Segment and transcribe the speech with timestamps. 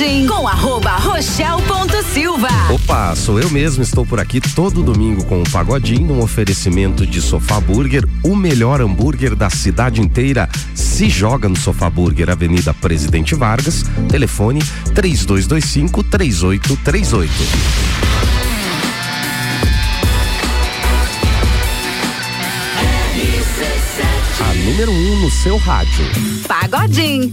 [0.00, 2.48] Pagodinho com arroba rochel.silva.
[2.72, 7.20] Opa, sou eu mesmo, estou por aqui todo domingo com o Pagodinho, um oferecimento de
[7.20, 10.48] Sofá Burger, o melhor hambúrguer da cidade inteira.
[10.74, 14.62] Se joga no Sofá Burger, Avenida Presidente Vargas, telefone
[14.94, 17.30] 3225 3838.
[24.40, 26.06] A número 1 um no seu rádio.
[26.48, 27.30] Pagodinho.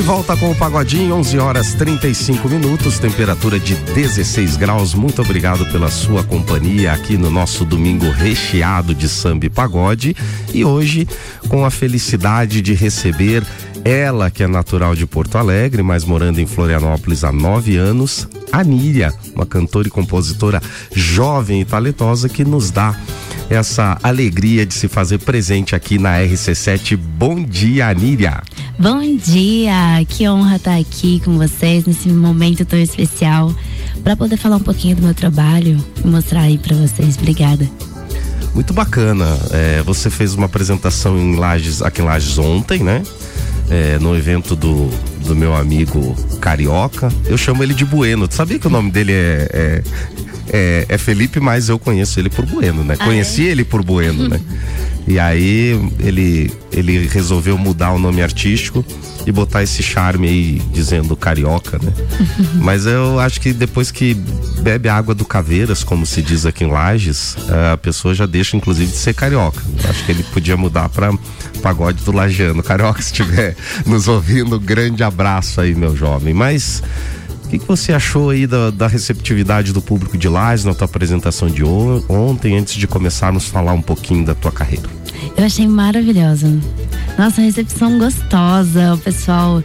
[0.00, 4.94] De volta com o Pagodinho, 11 horas 35 minutos, temperatura de 16 graus.
[4.94, 10.16] Muito obrigado pela sua companhia aqui no nosso domingo recheado de samba e pagode.
[10.54, 11.06] E hoje,
[11.48, 13.44] com a felicidade de receber
[13.84, 19.12] ela, que é natural de Porto Alegre, mas morando em Florianópolis há nove anos, Anília,
[19.34, 20.62] uma cantora e compositora
[20.94, 22.96] jovem e talentosa que nos dá
[23.48, 26.96] essa alegria de se fazer presente aqui na RC7.
[26.96, 28.42] Bom dia, Anília.
[28.78, 33.54] Bom dia, que honra estar aqui com vocês nesse momento tão especial
[34.02, 37.16] para poder falar um pouquinho do meu trabalho e mostrar aí para vocês.
[37.18, 37.68] Obrigada.
[38.54, 39.26] Muito bacana.
[39.50, 43.02] É, você fez uma apresentação em Lages, aqui em Lages ontem, né?
[43.68, 44.90] É, no evento do,
[45.24, 47.12] do meu amigo Carioca.
[47.26, 48.26] Eu chamo ele de Bueno.
[48.26, 49.82] Tu sabia que o nome dele é,
[50.52, 52.96] é, é, Felipe, mas eu conheço ele por Bueno, né?
[52.98, 53.50] Ah, Conheci é?
[53.50, 54.40] ele por Bueno, né?
[55.06, 58.84] E aí ele, ele resolveu mudar o nome artístico
[59.26, 61.92] e botar esse charme aí dizendo carioca, né?
[62.60, 64.14] Mas eu acho que depois que
[64.60, 67.36] bebe a água do Caveiras, como se diz aqui em Lages,
[67.72, 69.62] a pessoa já deixa inclusive de ser carioca.
[69.82, 71.12] Eu acho que ele podia mudar para
[71.62, 72.62] pagode do Lajano.
[72.62, 73.56] Carioca, se estiver
[73.86, 76.34] nos ouvindo, grande abraço aí, meu jovem.
[76.34, 76.82] Mas
[77.50, 81.48] que, que, você achou aí da, da, receptividade do público de Lages na tua apresentação
[81.48, 84.88] de on, ontem, antes de começarmos a falar um pouquinho da tua carreira?
[85.36, 86.48] Eu achei maravilhosa.
[87.18, 89.62] Nossa, recepção gostosa, o pessoal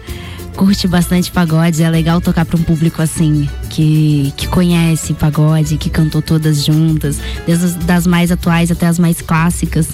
[0.55, 5.89] curte bastante pagode, é legal tocar para um público assim, que, que conhece pagode, que
[5.89, 9.89] cantou todas juntas, desde as, das mais atuais até as mais clássicas.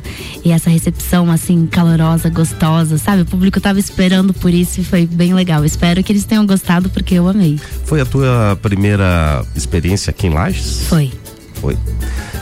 [0.46, 3.24] E essa recepção assim, calorosa, gostosa, sabe?
[3.24, 5.66] O público tava esperando por isso e foi bem legal.
[5.66, 7.60] Espero que eles tenham gostado porque eu amei.
[7.86, 10.84] Foi a tua primeira experiência aqui em Lages?
[10.88, 11.12] Foi.
[11.56, 11.78] Foi.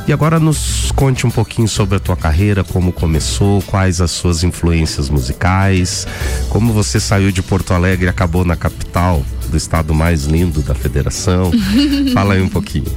[0.09, 4.43] E agora nos conte um pouquinho sobre a tua carreira, como começou, quais as suas
[4.43, 6.07] influências musicais,
[6.49, 10.73] como você saiu de Porto Alegre e acabou na capital do estado mais lindo da
[10.73, 11.51] federação.
[12.11, 12.91] Fala aí um pouquinho.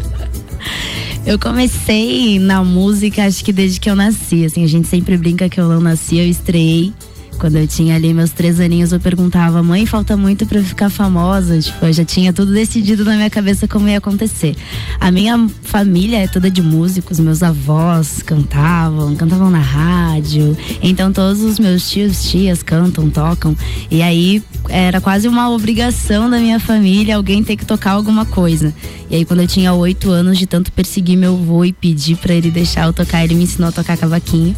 [1.27, 4.47] Eu comecei na música, acho que desde que eu nasci.
[4.47, 6.94] Assim, a gente sempre brinca que eu não nasci, eu estreiei
[7.42, 11.58] quando eu tinha ali meus três aninhos, eu perguntava, mãe, falta muito para ficar famosa.
[11.58, 14.54] Tipo, eu já tinha tudo decidido na minha cabeça como ia acontecer.
[15.00, 20.56] A minha família é toda de músicos, meus avós cantavam, cantavam na rádio.
[20.81, 23.56] Então todos os meus tios, tias cantam, tocam.
[23.91, 28.72] E aí era quase uma obrigação da minha família alguém ter que tocar alguma coisa.
[29.10, 32.34] E aí quando eu tinha oito anos, de tanto perseguir meu avô e pedir para
[32.34, 34.54] ele deixar eu tocar, ele me ensinou a tocar cavaquinho.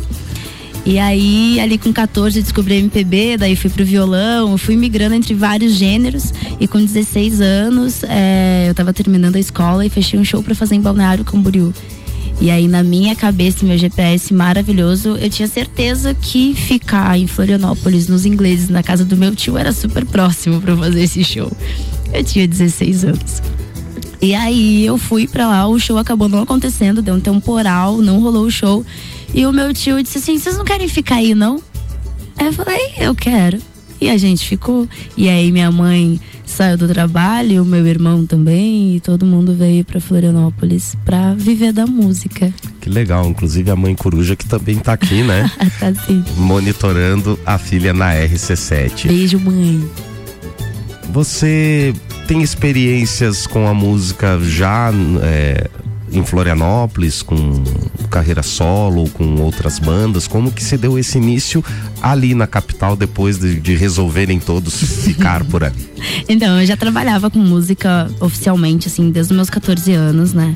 [0.86, 5.72] E aí, ali com 14, descobri MPB, daí fui pro violão, fui migrando entre vários
[5.72, 6.32] gêneros.
[6.60, 10.54] E com 16 anos, é, eu tava terminando a escola e fechei um show para
[10.54, 11.72] fazer em Balneário Camboriú.
[12.40, 18.08] E aí, na minha cabeça, meu GPS maravilhoso, eu tinha certeza que ficar em Florianópolis,
[18.08, 21.50] nos ingleses, na casa do meu tio, era super próximo para fazer esse show.
[22.12, 23.42] Eu tinha 16 anos.
[24.20, 28.20] E aí eu fui para lá, o show acabou não acontecendo, deu um temporal, não
[28.20, 28.84] rolou o show.
[29.34, 31.60] E o meu tio disse assim: vocês não querem ficar aí, não?
[32.38, 33.58] Aí eu falei: eu quero.
[34.00, 34.88] E a gente ficou.
[35.16, 39.84] E aí minha mãe saiu do trabalho, o meu irmão também, e todo mundo veio
[39.84, 42.52] para Florianópolis para viver da música.
[42.80, 45.50] Que legal, inclusive a mãe coruja que também tá aqui, né?
[45.80, 46.22] tá sim.
[46.36, 49.08] Monitorando a filha na RC7.
[49.08, 49.82] Beijo, mãe.
[51.10, 51.94] Você
[52.26, 54.90] tem experiências com a música já
[55.22, 55.68] é,
[56.12, 57.36] em Florianópolis, com
[58.10, 60.26] carreira solo, com outras bandas?
[60.26, 61.64] Como que se deu esse início
[62.00, 64.74] ali na capital depois de, de resolverem todos
[65.04, 65.94] ficar por ali?
[66.28, 70.54] Então, eu já trabalhava com música oficialmente, assim, desde os meus 14 anos, né?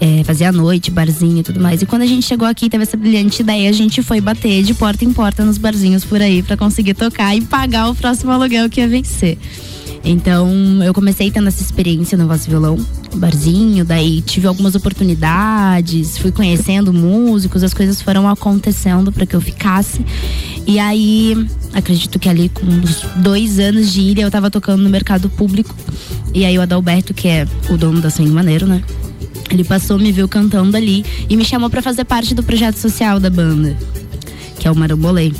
[0.00, 1.82] É, fazia noite, barzinho e tudo mais.
[1.82, 4.72] E quando a gente chegou aqui, teve essa brilhante ideia, a gente foi bater de
[4.72, 8.70] porta em porta nos barzinhos por aí para conseguir tocar e pagar o próximo aluguel
[8.70, 9.36] que ia vencer.
[10.02, 10.48] Então,
[10.82, 12.78] eu comecei tendo essa experiência no voz violão,
[13.14, 19.40] barzinho, daí tive algumas oportunidades, fui conhecendo músicos, as coisas foram acontecendo para que eu
[19.40, 20.04] ficasse.
[20.66, 21.36] E aí,
[21.74, 25.74] acredito que ali com uns dois anos de ilha, eu tava tocando no mercado público.
[26.32, 28.82] E aí o Adalberto, que é o dono da Sangue Maneiro, né?
[29.50, 33.18] Ele passou, me viu cantando ali e me chamou para fazer parte do projeto social
[33.18, 33.76] da banda
[34.60, 35.32] que é o Marambolê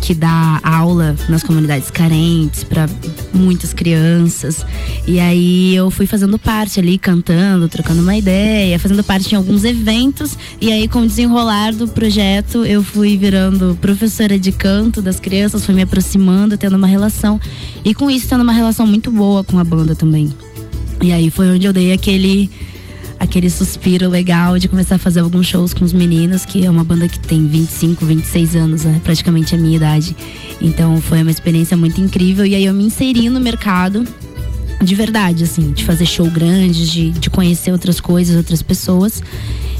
[0.00, 2.88] que dá aula nas comunidades carentes para
[3.32, 4.64] muitas crianças.
[5.06, 9.64] E aí eu fui fazendo parte ali, cantando, trocando uma ideia, fazendo parte em alguns
[9.64, 10.36] eventos.
[10.60, 15.64] E aí, com o desenrolar do projeto, eu fui virando professora de canto das crianças,
[15.64, 17.40] fui me aproximando, tendo uma relação.
[17.84, 20.32] E com isso, tendo uma relação muito boa com a banda também.
[21.02, 22.50] E aí foi onde eu dei aquele
[23.20, 26.82] aquele suspiro legal de começar a fazer alguns shows com os meninos, que é uma
[26.82, 28.98] banda que tem 25, 26 anos, né?
[29.04, 30.16] praticamente a minha idade.
[30.60, 34.04] Então foi uma experiência muito incrível e aí eu me inseri no mercado
[34.82, 39.22] de verdade, assim, de fazer show grandes, de, de conhecer outras coisas, outras pessoas.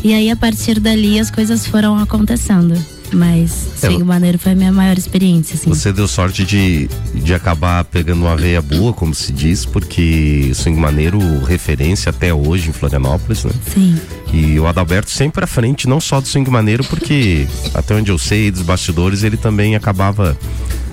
[0.04, 2.74] E aí a partir dali as coisas foram acontecendo.
[3.12, 5.68] Mas é, Swing Maneiro foi a minha maior experiência, assim.
[5.68, 10.78] Você deu sorte de, de acabar pegando uma veia boa, como se diz, porque Swing
[10.78, 13.52] Maneiro, referência até hoje em Florianópolis, né?
[13.72, 13.98] Sim.
[14.32, 18.18] E o Adalberto sempre à frente, não só do Swing Maneiro, porque até onde eu
[18.18, 20.36] sei, dos bastidores, ele também acabava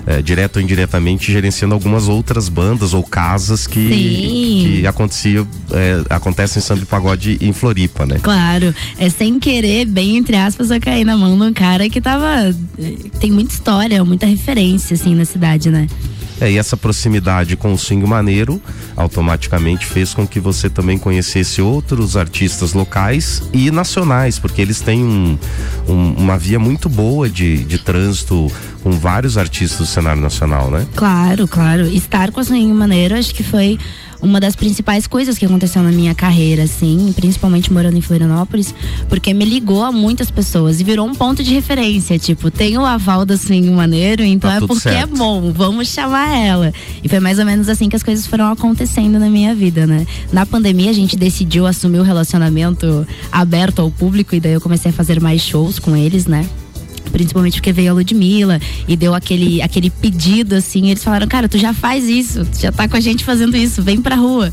[0.08, 3.88] é, direto ou indiretamente gerenciando algumas outras bandas ou casas que,
[4.80, 8.18] que acontecia, é, acontecem em samba pagode em Floripa, né?
[8.22, 12.00] Claro, é sem querer, bem entre aspas, eu caí na mão de um cara que
[12.00, 12.54] tava.
[13.20, 15.86] tem muita história, muita referência, assim, na cidade, né?
[16.40, 18.60] É, e essa proximidade com o swing maneiro
[18.96, 25.02] automaticamente fez com que você também conhecesse outros artistas locais e nacionais, porque eles têm
[25.02, 25.38] um,
[25.88, 28.50] um, uma via muito boa de, de trânsito
[28.82, 30.86] com vários artistas do cenário nacional, né?
[30.94, 31.86] Claro, claro.
[31.86, 33.78] Estar com a swing maneiro acho que foi
[34.20, 38.74] uma das principais coisas que aconteceu na minha carreira, assim, principalmente morando em Florianópolis,
[39.08, 42.18] porque me ligou a muitas pessoas e virou um ponto de referência.
[42.18, 45.14] Tipo, tem o aval da Swing Maneiro, então tá é porque é certo.
[45.14, 46.72] é bom, vamos chamar ela.
[47.02, 50.06] E foi mais ou menos assim que as coisas foram acontecendo na minha vida, né?
[50.32, 54.90] Na pandemia, a gente decidiu assumir o relacionamento aberto ao público e daí eu comecei
[54.90, 56.48] a fazer mais shows com eles, né?
[57.10, 60.90] Principalmente porque veio a Ludmilla e deu aquele, aquele pedido assim.
[60.90, 63.82] Eles falaram, cara, tu já faz isso, tu já tá com a gente fazendo isso,
[63.82, 64.52] vem pra rua.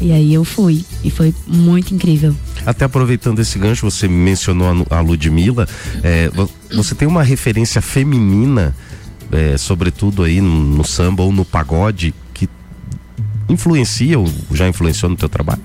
[0.00, 2.34] E aí eu fui e foi muito incrível.
[2.66, 5.68] Até aproveitando esse gancho, você mencionou a Ludmilla,
[6.02, 6.30] é,
[6.74, 8.74] você tem uma referência feminina,
[9.30, 12.48] é, sobretudo aí no, no samba ou no pagode, que
[13.48, 15.62] influencia ou já influenciou no teu trabalho?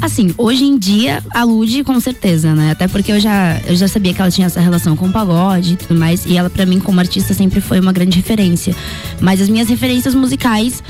[0.00, 2.70] Assim, hoje em dia, a Lud, com certeza, né?
[2.70, 5.72] Até porque eu já, eu já sabia que ela tinha essa relação com o pagode
[5.72, 6.24] e tudo mais.
[6.24, 8.76] E ela, para mim, como artista, sempre foi uma grande referência.
[9.20, 10.84] Mas as minhas referências musicais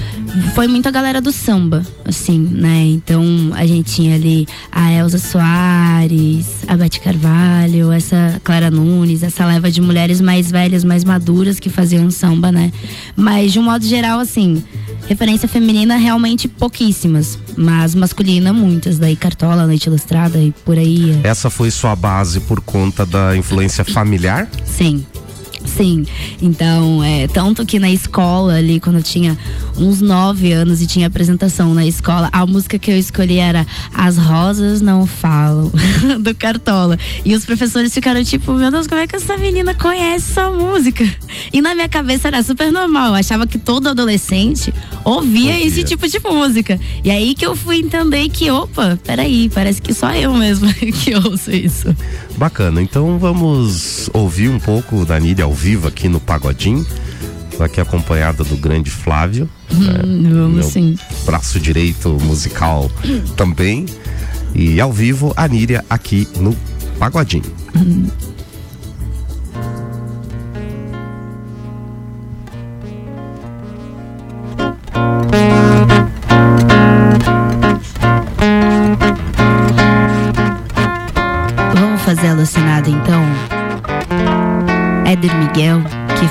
[0.54, 2.84] foi muito a galera do samba, assim, né?
[2.84, 3.24] Então,
[3.54, 9.70] a gente tinha ali a Elza Soares, a Beth Carvalho, essa Clara Nunes, essa leva
[9.70, 12.70] de mulheres mais velhas, mais maduras que faziam samba, né?
[13.16, 14.62] Mas, de um modo geral, assim,
[15.08, 21.20] referência feminina realmente pouquíssimas, mas masculina muitas daí Cartola, Noite Ilustrada e por aí.
[21.22, 24.48] Essa foi sua base por conta da influência familiar?
[24.64, 25.06] Sim.
[25.76, 26.04] Sim,
[26.40, 29.36] então, é, tanto que na escola ali, quando eu tinha
[29.76, 34.16] uns nove anos e tinha apresentação na escola, a música que eu escolhi era As
[34.16, 35.70] Rosas Não Falam,
[36.20, 36.98] do Cartola.
[37.24, 41.04] E os professores ficaram tipo, meu Deus, como é que essa menina conhece essa música?
[41.52, 44.72] E na minha cabeça era super normal, eu achava que todo adolescente
[45.04, 45.66] ouvia, ouvia.
[45.66, 46.78] esse tipo de música.
[47.02, 51.14] E aí que eu fui entender que, opa, peraí, parece que só eu mesmo que
[51.14, 51.94] ouço isso.
[52.36, 56.86] Bacana, então vamos ouvir um pouco da Nília ao vivo aqui no Pagodinho.
[57.58, 59.50] Aqui acompanhada do grande Flávio.
[59.72, 60.30] Hum, né?
[60.30, 60.96] Vamos sim.
[61.24, 62.88] Braço direito musical
[63.36, 63.84] também.
[64.54, 66.56] E ao vivo, a Níria aqui no
[66.98, 67.52] Pagodinho.
[67.76, 68.06] Hum.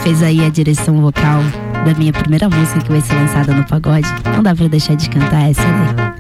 [0.08, 1.42] Fez aí a direção vocal
[1.84, 4.08] da minha primeira música que vai ser lançada no pagode.
[4.34, 6.16] Não dá pra deixar de cantar essa, né?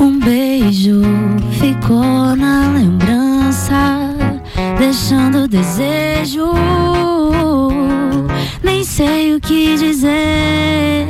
[0.00, 1.02] Um beijo
[1.60, 3.76] ficou na lembrança,
[4.78, 6.54] deixando desejo.
[8.62, 11.06] Nem sei o que dizer.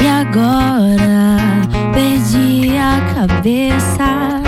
[0.00, 1.38] E agora
[1.92, 4.45] perdi a cabeça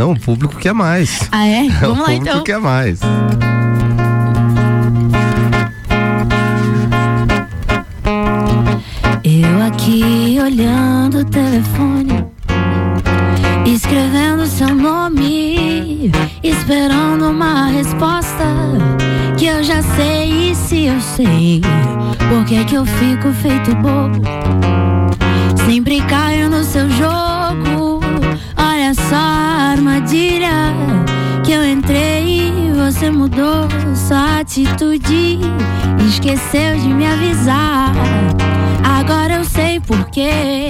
[0.00, 1.28] Não, o público quer mais.
[1.30, 1.68] Ah, é?
[1.78, 2.42] Vamos o lá público então.
[2.42, 3.00] quer mais.
[9.22, 12.24] Eu aqui olhando o telefone,
[13.66, 16.10] escrevendo seu nome,
[16.42, 18.46] esperando uma resposta
[19.36, 21.60] que eu já sei e se eu sei,
[22.30, 24.22] por que que eu fico feito bobo?
[25.66, 27.19] Sempre caio no seu jogo.
[33.00, 33.66] Você mudou
[33.96, 35.40] sua atitude,
[36.06, 37.94] esqueceu de me avisar.
[38.84, 40.68] Agora eu sei porquê.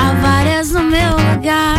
[0.00, 1.78] Há várias no meu lugar.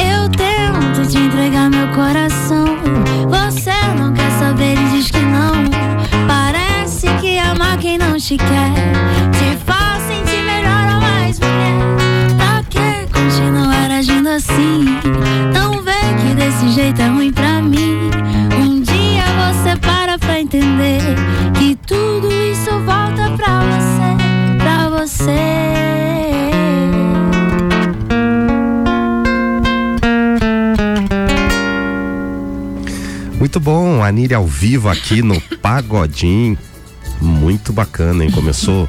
[0.00, 2.78] Eu tento te entregar meu coração.
[3.28, 5.52] Você não quer saber e diz que não.
[6.26, 8.72] Parece que ama quem não te quer.
[9.32, 12.36] Te faz sentir melhor ou mais mulher.
[12.38, 14.98] Pra que continuar agindo assim?
[15.52, 17.27] Não vê que desse jeito é ruim
[33.68, 36.56] bom, a Niri ao vivo aqui no Pagodim.
[37.20, 38.30] Muito bacana, hein?
[38.30, 38.88] Começou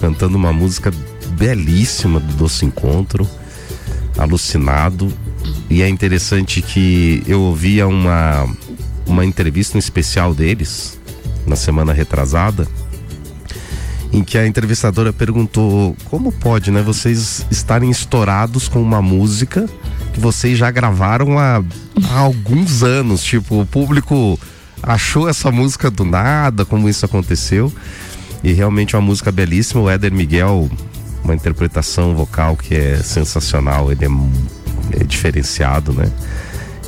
[0.00, 0.92] cantando uma música
[1.32, 3.28] belíssima do Doce Encontro,
[4.16, 5.12] alucinado.
[5.68, 8.48] E é interessante que eu ouvia uma,
[9.04, 10.96] uma entrevista um especial deles,
[11.44, 12.68] na semana retrasada,
[14.12, 19.68] em que a entrevistadora perguntou como pode, né, vocês estarem estourados com uma música
[20.20, 21.64] que vocês já gravaram há,
[22.10, 24.38] há alguns anos, tipo, o público
[24.82, 27.72] achou essa música do nada, como isso aconteceu.
[28.44, 30.70] E realmente é uma música belíssima, o Éder Miguel,
[31.24, 36.10] uma interpretação vocal que é sensacional, ele é, é diferenciado, né?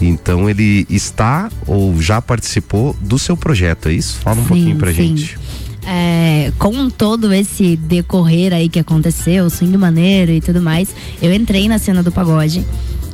[0.00, 4.18] Então ele está ou já participou do seu projeto, é isso?
[4.20, 5.16] Fala um Sim, pouquinho pra sim.
[5.16, 5.38] gente.
[5.86, 11.68] É, com todo esse decorrer aí que aconteceu, swing maneiro e tudo mais, eu entrei
[11.68, 12.64] na cena do pagode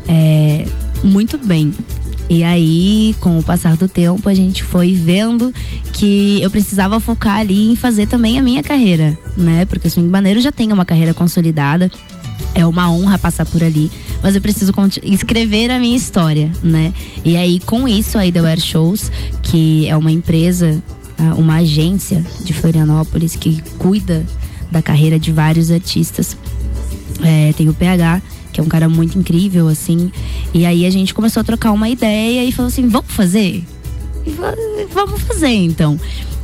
[0.09, 0.65] é,
[1.05, 1.73] muito bem.
[2.31, 5.53] E aí, com o passar do tempo, a gente foi vendo
[5.95, 9.65] que eu precisava focar ali em fazer também a minha carreira, né?
[9.65, 11.91] Porque o swing maneiro já tem uma carreira consolidada.
[12.55, 13.91] É uma honra passar por ali,
[14.23, 14.73] mas eu preciso
[15.03, 16.93] escrever a minha história, né?
[17.25, 19.11] E aí, com isso, a Idlewear Shows,
[19.43, 20.83] que é uma empresa
[21.37, 24.25] uma agência de Florianópolis que cuida
[24.71, 26.37] da carreira de vários artistas.
[27.23, 28.23] É, tem o PH,
[28.59, 30.11] que é um cara muito incrível, assim.
[30.53, 33.63] E aí a gente começou a trocar uma ideia e falou assim: vamos fazer?
[34.37, 34.55] Fa-
[34.93, 35.97] Vamos fazer então.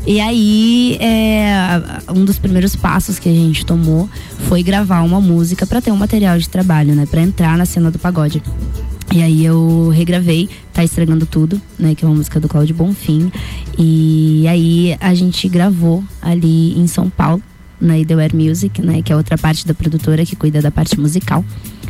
[0.06, 1.72] E aí, é,
[2.14, 4.08] um dos primeiros passos que a gente tomou
[4.48, 7.04] foi gravar uma música para ter um material de trabalho, né?
[7.04, 8.40] Para entrar na cena do pagode.
[9.12, 11.94] E aí eu regravei, tá estragando tudo, né?
[11.96, 13.32] Que é uma música do Cláudio Bonfim.
[13.76, 17.42] E aí a gente gravou ali em São Paulo,
[17.80, 19.02] na Idlewear Music, né?
[19.02, 21.44] Que é outra parte da produtora que cuida da parte musical.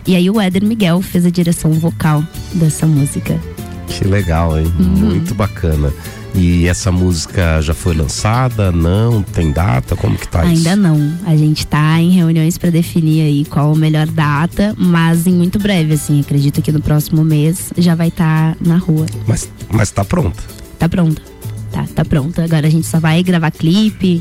[0.07, 2.23] E aí o Éder Miguel fez a direção vocal
[2.55, 3.41] dessa música.
[3.89, 4.73] Que legal, hein?
[4.79, 4.87] Uhum.
[4.87, 5.93] Muito bacana.
[6.35, 8.73] E essa música já foi lançada?
[8.73, 9.23] Não?
[9.23, 9.95] Tem data?
[9.95, 10.69] Como que tá isso?
[10.69, 11.13] Ainda não.
[11.25, 15.61] A gente tá em reuniões para definir aí qual a melhor data, mas em muito
[15.61, 16.21] breve, assim.
[16.21, 19.07] Acredito que no próximo mês já vai estar na rua.
[19.29, 20.43] Mas, mas tá pronta.
[20.77, 21.23] Tá pronta.
[21.71, 22.43] Tá, tá pronta.
[22.43, 24.21] Agora a gente só vai gravar clipe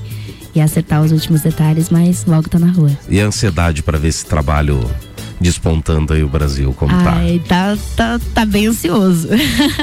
[0.53, 2.91] e acertar os últimos detalhes, mas logo tá na rua.
[3.09, 4.79] E a ansiedade para ver esse trabalho
[5.43, 7.17] despontando aí o Brasil, como tá?
[7.17, 9.27] Ai, tá, tá, tá bem ansioso.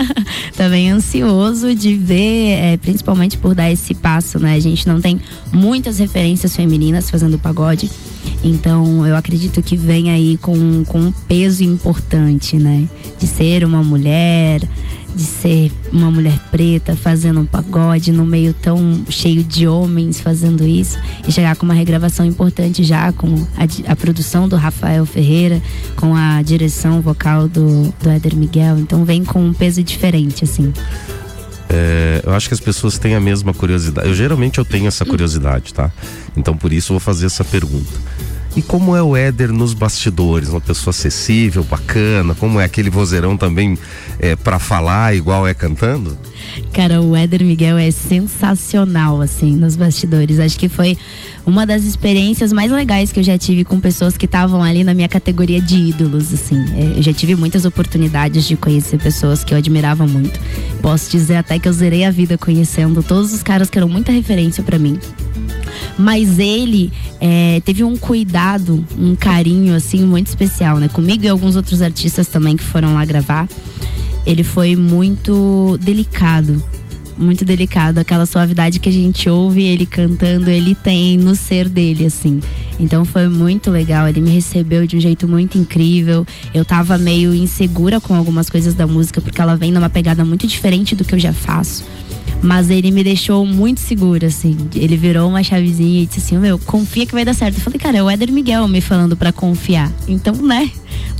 [0.56, 4.54] tá bem ansioso de ver, é, principalmente por dar esse passo, né?
[4.54, 5.20] A gente não tem
[5.52, 7.90] muitas referências femininas fazendo pagode.
[8.42, 12.88] Então eu acredito que vem aí com, com um peso importante, né?
[13.18, 14.62] De ser uma mulher,
[15.20, 20.66] de ser uma mulher preta fazendo um pagode no meio tão cheio de homens fazendo
[20.66, 20.98] isso
[21.28, 25.60] e chegar com uma regravação importante já com a, a produção do Rafael Ferreira,
[25.94, 28.78] com a direção vocal do, do Éder Miguel.
[28.78, 30.72] Então vem com um peso diferente, assim.
[31.68, 34.08] É, eu acho que as pessoas têm a mesma curiosidade.
[34.08, 35.92] Eu geralmente eu tenho essa curiosidade, tá?
[36.34, 37.92] Então por isso eu vou fazer essa pergunta.
[38.56, 40.48] E como é o Éder nos bastidores?
[40.48, 42.34] Uma pessoa acessível, bacana?
[42.34, 43.78] Como é aquele vozeirão também
[44.18, 46.18] é, para falar igual é cantando?
[46.72, 50.40] Cara, o Éder Miguel é sensacional, assim, nos bastidores.
[50.40, 50.98] Acho que foi
[51.50, 54.94] uma das experiências mais legais que eu já tive com pessoas que estavam ali na
[54.94, 56.56] minha categoria de ídolos, assim.
[56.74, 60.38] É, Eu já tive muitas oportunidades de conhecer pessoas que eu admirava muito.
[60.80, 64.12] Posso dizer até que eu zerei a vida conhecendo todos os caras que eram muita
[64.12, 64.98] referência pra mim.
[65.98, 70.88] Mas ele é, teve um cuidado, um carinho, assim, muito especial, né?
[70.88, 73.48] Comigo e alguns outros artistas também que foram lá gravar.
[74.24, 76.62] Ele foi muito delicado
[77.20, 77.98] muito delicado.
[77.98, 82.40] Aquela suavidade que a gente ouve ele cantando, ele tem no ser dele, assim.
[82.78, 84.08] Então foi muito legal.
[84.08, 86.26] Ele me recebeu de um jeito muito incrível.
[86.54, 90.46] Eu tava meio insegura com algumas coisas da música, porque ela vem numa pegada muito
[90.46, 91.84] diferente do que eu já faço.
[92.42, 94.56] Mas ele me deixou muito segura, assim.
[94.74, 97.56] Ele virou uma chavezinha e disse assim: Meu, confia que vai dar certo.
[97.56, 99.92] Eu falei, cara, é o Éder Miguel me falando para confiar.
[100.08, 100.70] Então, né?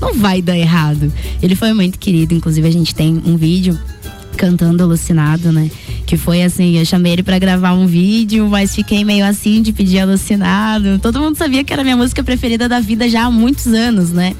[0.00, 1.12] Não vai dar errado.
[1.42, 2.32] Ele foi muito querido.
[2.32, 3.78] Inclusive, a gente tem um vídeo
[4.36, 5.70] cantando alucinado, né?
[6.10, 9.72] Que foi assim, eu chamei ele para gravar um vídeo, mas fiquei meio assim de
[9.72, 10.98] pedir alucinado.
[10.98, 14.34] Todo mundo sabia que era minha música preferida da vida já há muitos anos, né?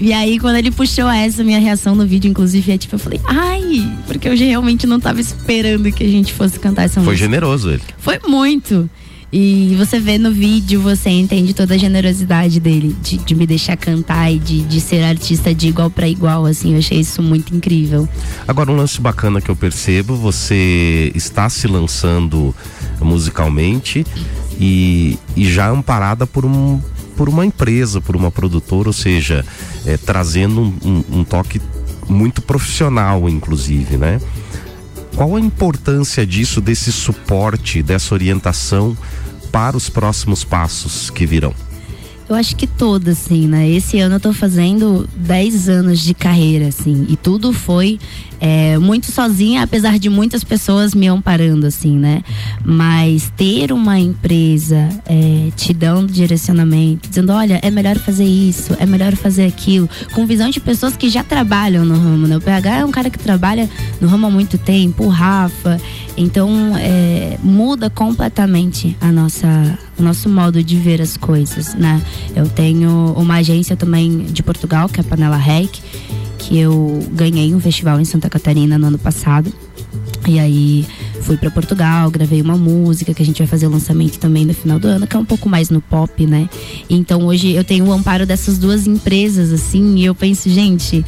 [0.00, 3.20] E aí, quando ele puxou essa, minha reação no vídeo, inclusive, é tipo, eu falei,
[3.26, 7.18] ai, porque eu realmente não tava esperando que a gente fosse cantar essa Foi música.
[7.18, 7.82] Foi generoso ele.
[7.98, 8.88] Foi muito.
[9.32, 13.78] E você vê no vídeo, você entende toda a generosidade dele, de, de me deixar
[13.78, 17.56] cantar e de, de ser artista de igual para igual, assim, eu achei isso muito
[17.56, 18.06] incrível.
[18.46, 22.54] Agora, um lance bacana que eu percebo, você está se lançando
[23.00, 24.04] musicalmente
[24.60, 26.78] e, e já amparada por um
[27.16, 29.44] por uma empresa, por uma produtora, ou seja,
[29.84, 31.60] é, trazendo um, um, um toque
[32.08, 34.20] muito profissional, inclusive, né?
[35.22, 38.98] Qual a importância disso, desse suporte, dessa orientação
[39.52, 41.54] para os próximos passos que virão?
[42.32, 43.68] Eu acho que toda, assim, né?
[43.68, 47.98] Esse ano eu tô fazendo 10 anos de carreira, assim, e tudo foi
[48.40, 52.24] é, muito sozinha, apesar de muitas pessoas me amparando, assim, né?
[52.64, 58.86] Mas ter uma empresa é, te dando direcionamento, dizendo, olha, é melhor fazer isso, é
[58.86, 62.38] melhor fazer aquilo, com visão de pessoas que já trabalham no ramo, né?
[62.38, 63.68] O PH é um cara que trabalha
[64.00, 65.78] no ramo há muito tempo, o Rafa.
[66.16, 72.02] Então, é, muda completamente a nossa, o nosso modo de ver as coisas, né?
[72.36, 75.80] Eu tenho uma agência também de Portugal, que é a Panela Rec
[76.42, 79.52] que eu ganhei um festival em Santa Catarina no ano passado.
[80.26, 80.86] E aí
[81.22, 84.52] fui para Portugal, gravei uma música que a gente vai fazer o lançamento também no
[84.52, 86.48] final do ano, que é um pouco mais no pop, né?
[86.90, 91.04] Então hoje eu tenho o amparo dessas duas empresas, assim, e eu penso, gente,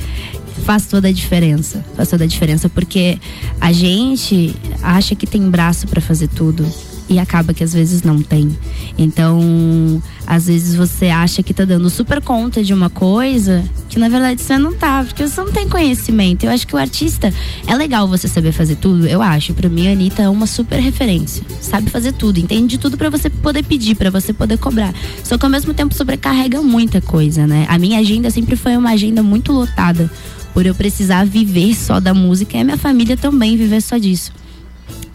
[0.64, 1.84] faz toda a diferença.
[1.96, 3.18] Faz toda a diferença, porque
[3.60, 6.64] a gente acha que tem braço para fazer tudo
[7.08, 8.56] e acaba que às vezes não tem.
[8.96, 14.08] Então, às vezes você acha que tá dando super conta de uma coisa que na
[14.08, 16.44] verdade você não tá, porque você não tem conhecimento.
[16.44, 17.32] Eu acho que o artista
[17.66, 19.54] é legal você saber fazer tudo, eu acho.
[19.54, 21.42] Para mim a Anitta é uma super referência.
[21.60, 24.94] Sabe fazer tudo, entende tudo para você poder pedir, para você poder cobrar.
[25.22, 27.66] Só que ao mesmo tempo sobrecarrega muita coisa, né?
[27.68, 30.10] A minha agenda sempre foi uma agenda muito lotada
[30.52, 34.32] por eu precisar viver só da música e a minha família também viver só disso.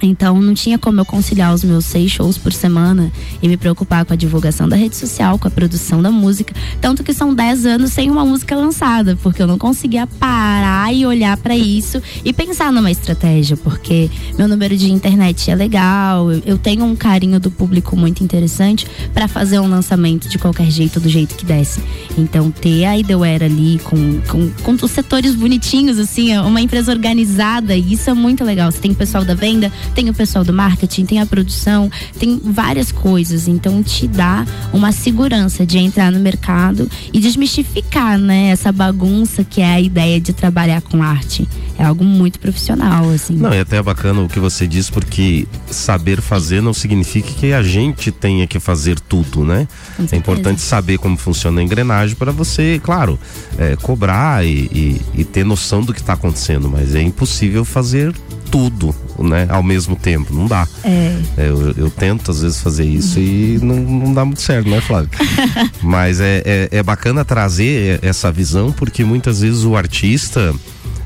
[0.02, 4.06] Então não tinha como eu conciliar os meus seis shows por semana e me preocupar
[4.06, 6.54] com a divulgação da rede social, com a produção da música.
[6.80, 11.06] Tanto que são dez anos sem uma música lançada, porque eu não conseguia parar e
[11.06, 16.58] olhar para isso e pensar numa estratégia, porque meu número de internet é legal, eu
[16.58, 21.10] tenho um carinho do público muito interessante para fazer um lançamento de qualquer jeito, do
[21.10, 21.82] jeito que desse.
[22.18, 27.76] Então ter a Ideware ali com, com, com os setores bonitinhos, assim, uma empresa organizada,
[27.76, 28.72] isso é muito legal.
[28.72, 32.40] Você tem o pessoal da venda tem o pessoal do marketing, tem a produção, tem
[32.44, 33.48] várias coisas.
[33.48, 39.62] Então te dá uma segurança de entrar no mercado e desmistificar, né, essa bagunça que
[39.62, 41.48] é a ideia de trabalhar com arte.
[41.78, 43.36] É algo muito profissional, assim.
[43.36, 47.54] Não, e até é bacana o que você diz, porque saber fazer não significa que
[47.54, 49.66] a gente tenha que fazer tudo, né?
[50.12, 53.18] É importante saber como funciona a engrenagem para você, claro,
[53.58, 58.14] é, cobrar e, e, e ter noção do que está acontecendo, mas é impossível fazer
[58.50, 59.48] tudo, né?
[59.50, 60.34] Ao mesmo tempo.
[60.34, 60.68] Não dá.
[60.84, 61.18] É.
[61.38, 64.82] é eu, eu, tento às vezes fazer isso e não, não dá muito certo, né,
[64.82, 65.10] Flávio?
[65.82, 70.54] Mas é, é, é, bacana trazer essa visão porque muitas vezes o artista.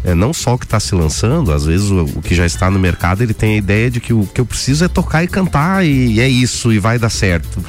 [0.06, 2.70] É, não só o que está se lançando, às vezes o, o, que já está
[2.70, 5.30] no mercado, ele tem a ideia de que o que eu preciso é tocar e
[5.30, 7.64] cantar e, e é isso, e vai dar certo.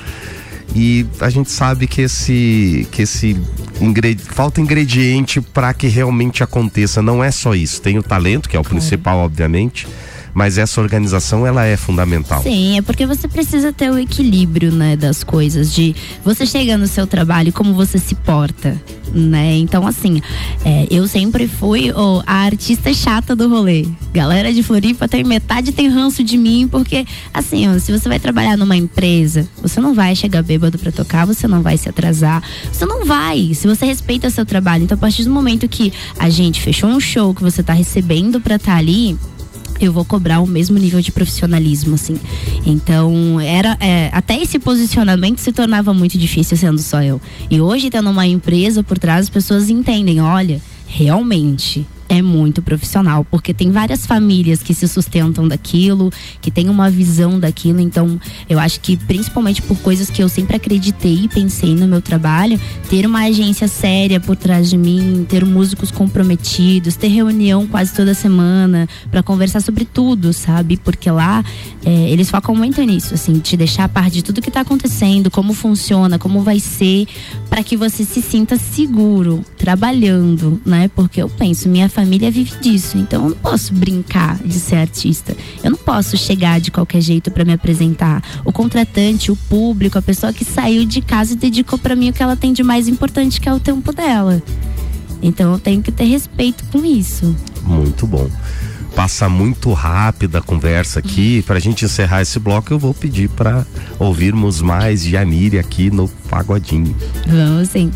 [0.74, 3.40] E a gente sabe que esse que esse
[3.80, 4.20] ingred...
[4.20, 7.02] falta ingrediente para que realmente aconteça.
[7.02, 7.80] Não é só isso.
[7.80, 9.86] Tem o talento, que é o principal, obviamente
[10.34, 12.42] mas essa organização ela é fundamental.
[12.42, 15.94] Sim, é porque você precisa ter o equilíbrio, né, das coisas, de
[16.24, 18.80] você chega no seu trabalho como você se porta,
[19.14, 19.56] né?
[19.56, 20.20] Então assim,
[20.64, 23.86] é, eu sempre fui oh, a artista chata do rolê.
[24.12, 28.18] Galera de Floripa tem metade tem ranço de mim porque assim, ó, se você vai
[28.18, 32.42] trabalhar numa empresa, você não vai chegar bêbado para tocar, você não vai se atrasar,
[32.72, 33.52] você não vai.
[33.54, 36.98] Se você respeita seu trabalho, então a partir do momento que a gente fechou um
[36.98, 39.16] show que você tá recebendo para estar tá ali
[39.86, 42.18] eu vou cobrar o mesmo nível de profissionalismo, assim.
[42.66, 47.20] Então, era é, até esse posicionamento se tornava muito difícil sendo só eu.
[47.50, 53.24] E hoje, tendo uma empresa por trás, as pessoas entendem, olha, realmente é muito profissional,
[53.24, 57.80] porque tem várias famílias que se sustentam daquilo, que tem uma visão daquilo.
[57.80, 62.00] Então, eu acho que principalmente por coisas que eu sempre acreditei e pensei no meu
[62.00, 67.94] trabalho, ter uma agência séria por trás de mim, ter músicos comprometidos, ter reunião quase
[67.94, 70.76] toda semana para conversar sobre tudo, sabe?
[70.76, 71.44] Porque lá
[71.84, 75.30] é, eles focam muito nisso, assim, te deixar a par de tudo que tá acontecendo,
[75.30, 77.06] como funciona, como vai ser,
[77.48, 80.90] para que você se sinta seguro trabalhando, né?
[80.94, 85.34] Porque eu penso, minha família vive disso, então eu não posso brincar de ser artista.
[85.62, 88.22] Eu não posso chegar de qualquer jeito para me apresentar.
[88.44, 92.12] O contratante, o público, a pessoa que saiu de casa e dedicou para mim o
[92.12, 94.42] que ela tem de mais importante, que é o tempo dela.
[95.22, 97.34] Então eu tenho que ter respeito com isso.
[97.62, 98.28] Muito bom
[98.94, 101.42] passa muito rápida a conversa aqui.
[101.42, 103.66] Para a gente encerrar esse bloco, eu vou pedir para
[103.98, 106.94] ouvirmos mais Aniri aqui no Pagodinho.
[107.26, 107.90] Vamos sim.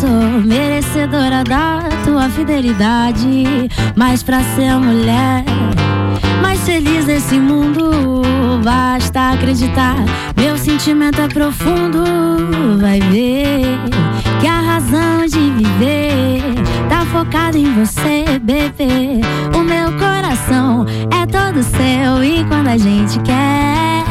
[0.00, 3.68] Sou merecedora da tua fidelidade.
[3.96, 5.44] Mas pra ser mulher
[6.40, 8.22] mais feliz desse mundo,
[8.62, 9.96] basta acreditar.
[10.36, 12.04] Meu sentimento é profundo,
[12.80, 13.64] vai ver
[14.40, 16.42] que a razão de viver
[16.88, 19.20] tá focada em você, bebê.
[19.52, 24.04] O meu coração é todo seu e quando a gente quer,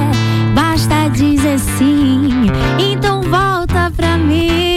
[0.54, 2.30] basta dizer sim.
[2.78, 4.77] Então volta pra mim.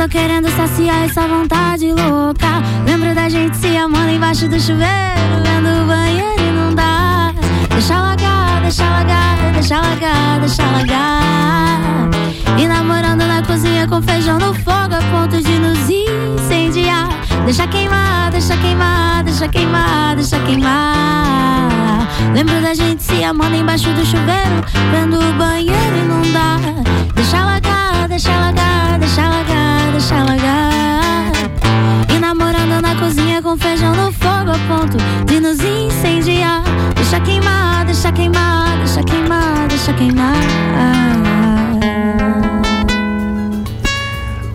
[0.00, 2.62] Tô querendo saciar essa vontade louca.
[2.86, 4.88] Lembro da gente se amando embaixo do chuveiro,
[5.44, 7.34] vendo o banheiro dá.
[7.68, 12.08] Deixa largar, deixa largar, deixa largar, deixa largar.
[12.58, 17.10] E namorando na cozinha com feijão no fogo a ponto de nos incendiar.
[17.44, 22.08] Deixa queimar, deixa queimar, deixa queimar, deixa queimar.
[22.32, 26.10] Lembro da gente se amando embaixo do chuveiro, vendo o banheiro e
[28.20, 31.32] deixa largar, deixa largar, deixa largar.
[32.14, 36.62] E namorando na cozinha com feijão no fogo a ponto de nos incendiar.
[36.94, 40.36] Deixa queimar, deixa queimar, deixa queimar, deixa queimar.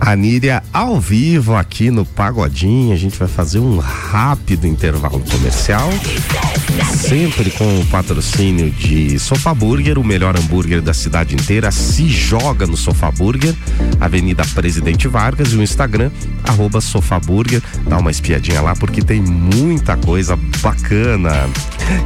[0.00, 2.94] A Níria ao vivo aqui no Pagodinho.
[2.94, 5.90] A gente vai fazer um rápido intervalo comercial.
[6.84, 11.70] Sempre com o patrocínio de Sofá Burger, o melhor hambúrguer da cidade inteira.
[11.70, 13.54] Se joga no Sofá Burger,
[14.00, 16.10] Avenida Presidente Vargas e o Instagram,
[16.44, 17.62] arroba Sofá Burger.
[17.88, 21.48] Dá uma espiadinha lá porque tem muita coisa bacana.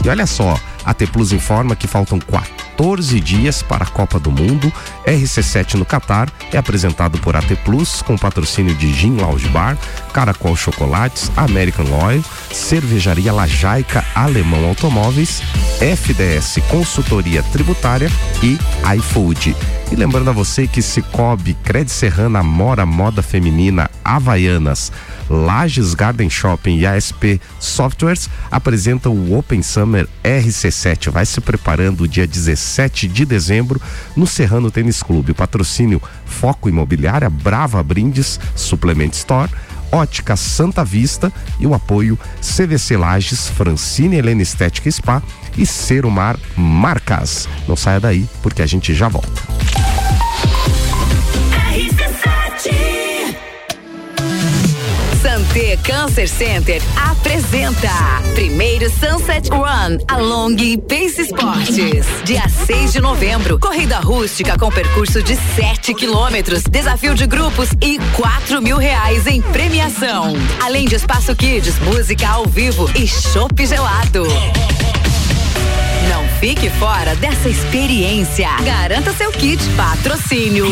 [0.04, 4.30] E olha só, a T Plus informa que faltam 14 dias para a Copa do
[4.30, 4.72] Mundo.
[5.06, 9.76] RC7 no Catar é apresentado por AT Plus com patrocínio de Gin Lounge Bar,
[10.12, 15.42] Caracol Chocolates, American Oil, Cervejaria Lajaica Alemão Automóveis,
[15.80, 18.10] FDS Consultoria Tributária
[18.42, 18.58] e
[18.96, 19.56] iFood.
[19.90, 24.92] E lembrando a você que Cicobi, Cred Serrana, Mora Moda Feminina, Havaianas,
[25.30, 31.10] Lages Garden Shopping e ASP Softwares apresentam o Open Summer RC7.
[31.10, 33.80] Vai se preparando dia 17 de dezembro
[34.16, 35.32] no Serrano Tênis Clube.
[35.32, 39.50] Patrocínio Foco Imobiliária, Brava Brindes, Suplement Store.
[39.92, 45.20] Ótica Santa Vista e o apoio CVC Lages, Francine Helena Estética Spa
[45.56, 47.48] e Serumar Marcas.
[47.66, 49.79] Não saia daí, porque a gente já volta.
[55.22, 57.90] Santé Cancer Center apresenta
[58.34, 60.56] primeiro Sunset Run Along
[60.88, 62.06] Pace Esportes.
[62.24, 67.98] Dia 6 de novembro, corrida rústica com percurso de 7 quilômetros, desafio de grupos e
[68.16, 70.32] 4 mil reais em premiação.
[70.62, 74.24] Além de espaço kids, música ao vivo e chopp gelado.
[76.08, 78.48] Não fique fora dessa experiência.
[78.64, 79.62] Garanta seu kit.
[79.76, 80.66] Patrocínio.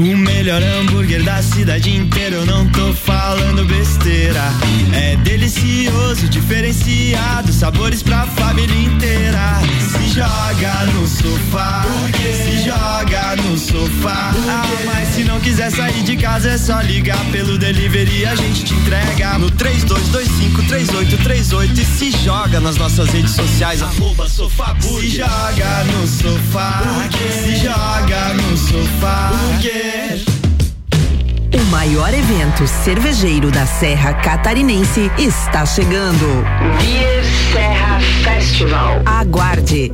[0.00, 4.40] O melhor hambúrguer da cidade inteira, eu não tô falando besteira.
[4.94, 9.60] É delicioso, diferenciado, sabores pra família inteira.
[9.92, 11.84] Se joga no sofá,
[12.16, 14.32] se joga no sofá.
[14.48, 18.64] Ah, mas se não quiser sair de casa, é só ligar pelo delivery, a gente
[18.64, 23.82] te entrega no 32253838 e se joga nas nossas redes sociais.
[23.82, 27.06] Arroba sofá Se joga no sofá,
[27.44, 29.50] se joga no sofá.
[29.60, 29.89] Burger.
[31.52, 36.44] O maior evento cervejeiro da Serra Catarinense está chegando.
[36.80, 39.02] Beer Serra Festival.
[39.04, 39.92] Aguarde.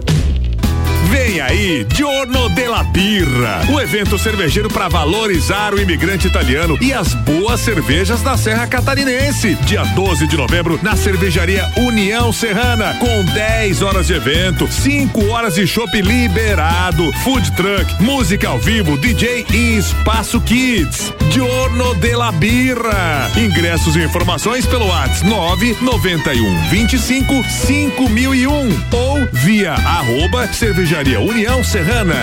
[1.04, 7.14] Vem aí, Giorno della Birra, o evento cervejeiro para valorizar o imigrante italiano e as
[7.14, 9.54] boas cervejas da Serra Catarinense.
[9.66, 15.54] Dia 12 de novembro, na cervejaria União Serrana, com 10 horas de evento, 5 horas
[15.54, 21.12] de chopp liberado, food truck, música ao vivo, DJ e espaço kids.
[21.30, 23.30] Giorno della Birra.
[23.36, 28.46] Ingressos e informações pelo WhatsApp 991 25 5001
[28.92, 32.14] ou via arroba cervejaria Cervejaria União Serrana.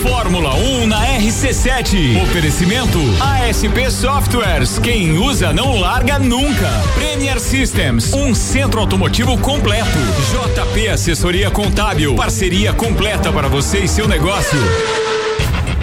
[0.00, 2.22] Fórmula 1 um na RC7.
[2.22, 4.78] Oferecimento ASP Softwares.
[4.78, 6.66] Quem usa não larga nunca.
[6.94, 9.98] Premier Systems, um centro automotivo completo.
[10.30, 14.58] JP Assessoria Contábil, parceria completa para você e seu negócio.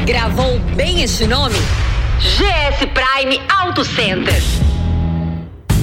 [0.07, 1.55] Gravou bem este nome?
[2.19, 4.41] GS Prime Auto Center.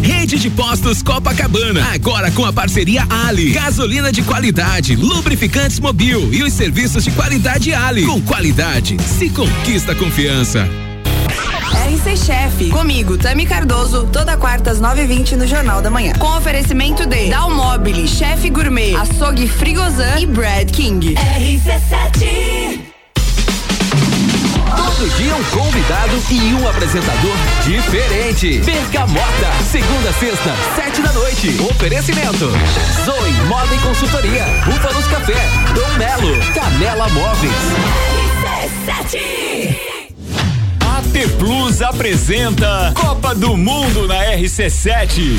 [0.07, 3.51] Rede de Postos Copacabana, agora com a parceria Ali.
[3.51, 8.07] Gasolina de qualidade, lubrificantes mobil e os serviços de qualidade Ali.
[8.07, 10.69] Com qualidade, se conquista confiança.
[11.93, 16.13] RC Chef, comigo, Tami Cardoso, toda quarta às 9h20 no Jornal da Manhã.
[16.21, 21.15] Com oferecimento de Dalmobile, Chef Gourmet, Açougue Frigozan e Brad King.
[21.15, 22.96] RC7
[24.97, 28.61] Todo dia um convidado e um apresentador diferente.
[28.61, 31.55] Bergamota, segunda sexta, sete da noite.
[31.71, 32.51] Oferecimento.
[33.05, 34.47] Zoe Moda e Consultoria.
[34.65, 35.51] Búfalos Café.
[35.75, 36.35] Dom Melo.
[36.55, 37.53] Canela Móveis.
[40.81, 45.39] AT Plus apresenta Copa do Mundo na RC7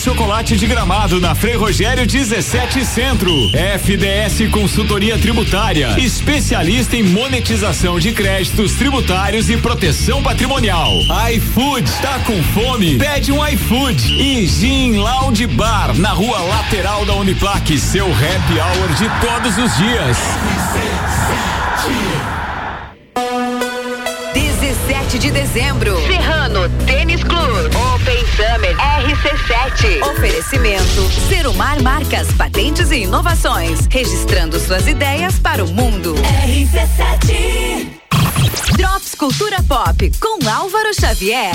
[0.01, 3.31] chocolate de gramado na Frei Rogério 17 Centro.
[3.51, 10.91] FDS Consultoria Tributária, especialista em monetização de créditos tributários e proteção patrimonial.
[11.33, 12.97] iFood, tá com fome?
[12.97, 14.13] Pede um iFood.
[14.19, 19.77] E Gin Lounge Bar, na rua lateral da Uniplaque, seu happy hour de todos os
[19.77, 20.17] dias.
[24.91, 25.95] 17 de dezembro.
[26.05, 27.71] Serrano Tênis Club.
[27.95, 30.01] Open Summer RC7.
[30.11, 31.09] Oferecimento.
[31.29, 33.87] Serumar Marcas, Patentes e Inovações.
[33.89, 36.13] Registrando suas ideias para o mundo.
[36.45, 38.01] RC7.
[38.81, 41.53] Drops Cultura Pop com Álvaro Xavier.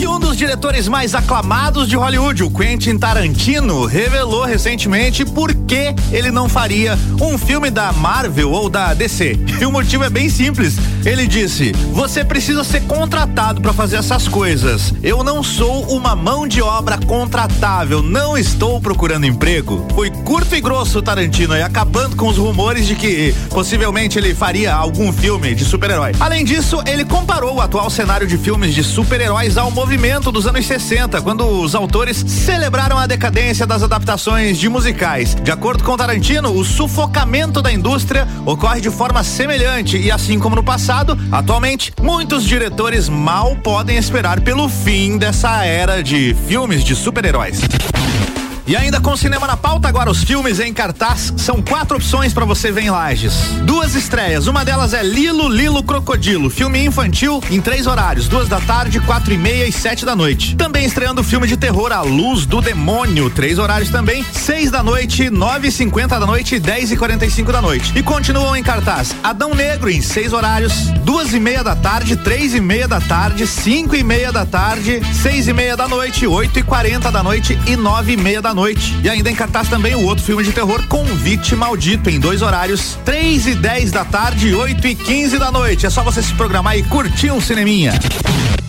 [0.00, 5.94] E um dos diretores mais aclamados de Hollywood, o Quentin Tarantino, revelou recentemente por que
[6.10, 9.38] ele não faria um filme da Marvel ou da DC.
[9.60, 10.74] E o motivo é bem simples.
[11.04, 14.92] Ele disse: Você precisa ser contratado para fazer essas coisas.
[15.02, 19.86] Eu não sou uma mão de obra contratável, não estou procurando emprego.
[19.94, 24.74] Foi curto e grosso Tarantino e acabando com os rumores de que possivelmente ele faria
[24.74, 26.12] algum filme de super-herói.
[26.18, 26.44] Além
[26.86, 31.46] ele comparou o atual cenário de filmes de super-heróis ao movimento dos anos 60, quando
[31.46, 35.34] os autores celebraram a decadência das adaptações de musicais.
[35.34, 40.54] De acordo com Tarantino, o sufocamento da indústria ocorre de forma semelhante e assim como
[40.54, 46.94] no passado, atualmente muitos diretores mal podem esperar pelo fim dessa era de filmes de
[46.94, 47.60] super-heróis.
[48.66, 51.32] E ainda com cinema na pauta, agora os filmes em cartaz.
[51.36, 53.34] São quatro opções para você ver em Lages.
[53.64, 58.60] Duas estreias, uma delas é Lilo, Lilo, Crocodilo, filme infantil em três horários, duas da
[58.60, 60.54] tarde, quatro e meia e sete da noite.
[60.56, 64.82] Também estreando o filme de terror A Luz do Demônio, três horários também, seis da
[64.82, 67.92] noite, nove e cinquenta da noite dez e quarenta e cinco da noite.
[67.96, 70.72] E continuam em cartaz Adão Negro em seis horários,
[71.04, 75.02] duas e meia da tarde, três e meia da tarde, cinco e meia da tarde,
[75.12, 78.51] seis e meia da noite, oito e quarenta da noite e nove e meia da
[78.54, 78.96] noite.
[79.02, 82.98] E ainda em cartaz também o outro filme de terror Convite Maldito em dois horários,
[83.04, 85.86] três e dez da tarde, oito e quinze da noite.
[85.86, 87.92] É só você se programar e curtir um cineminha.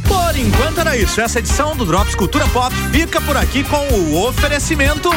[0.08, 4.28] Por enquanto era isso, essa edição do Drops Cultura Pop fica por aqui com o
[4.28, 5.10] oferecimento.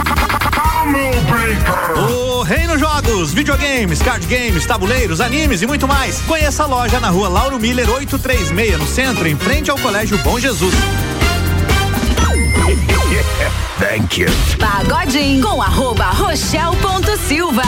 [2.11, 6.21] O Reino Jogos, videogames, card games, tabuleiros, animes e muito mais.
[6.21, 10.39] Conheça a loja na rua Lauro Miller 836, no centro, em frente ao Colégio Bom
[10.39, 10.75] Jesus.
[13.79, 14.29] Thank you.
[14.59, 17.63] Pagodinho com arroba rochel.silva.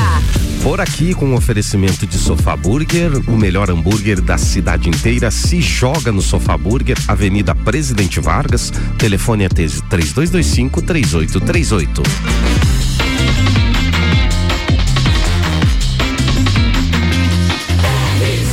[0.63, 5.61] Por aqui, com o oferecimento de Sofá Burger, o melhor hambúrguer da cidade inteira se
[5.61, 12.03] joga no Sofá Burger, Avenida Presidente Vargas, telefone é 3225 3838.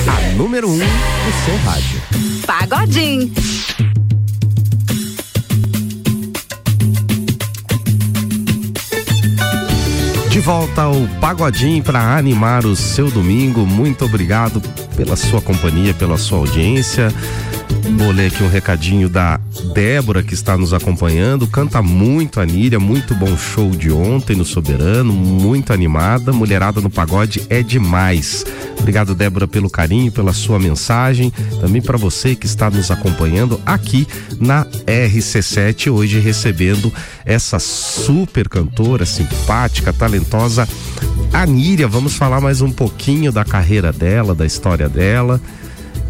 [0.08, 2.02] A número 1 um do seu rádio.
[2.46, 3.55] Pagodinho.
[10.36, 13.66] De volta ao Pagodinho para animar o seu domingo.
[13.66, 14.62] Muito obrigado
[14.94, 17.08] pela sua companhia, pela sua audiência.
[17.94, 19.40] Vou ler aqui um recadinho da
[19.74, 21.48] Débora que está nos acompanhando.
[21.48, 26.34] Canta muito a Níria, muito bom show de ontem no Soberano, muito animada.
[26.34, 28.44] Mulherada no pagode é demais.
[28.80, 31.32] Obrigado, Débora, pelo carinho, pela sua mensagem.
[31.62, 34.08] Também para você que está nos acompanhando aqui
[34.40, 36.92] na RC7, hoje recebendo
[37.24, 40.68] essa super cantora, simpática, talentosa,
[41.32, 41.88] Aníria.
[41.88, 45.40] Vamos falar mais um pouquinho da carreira dela, da história dela.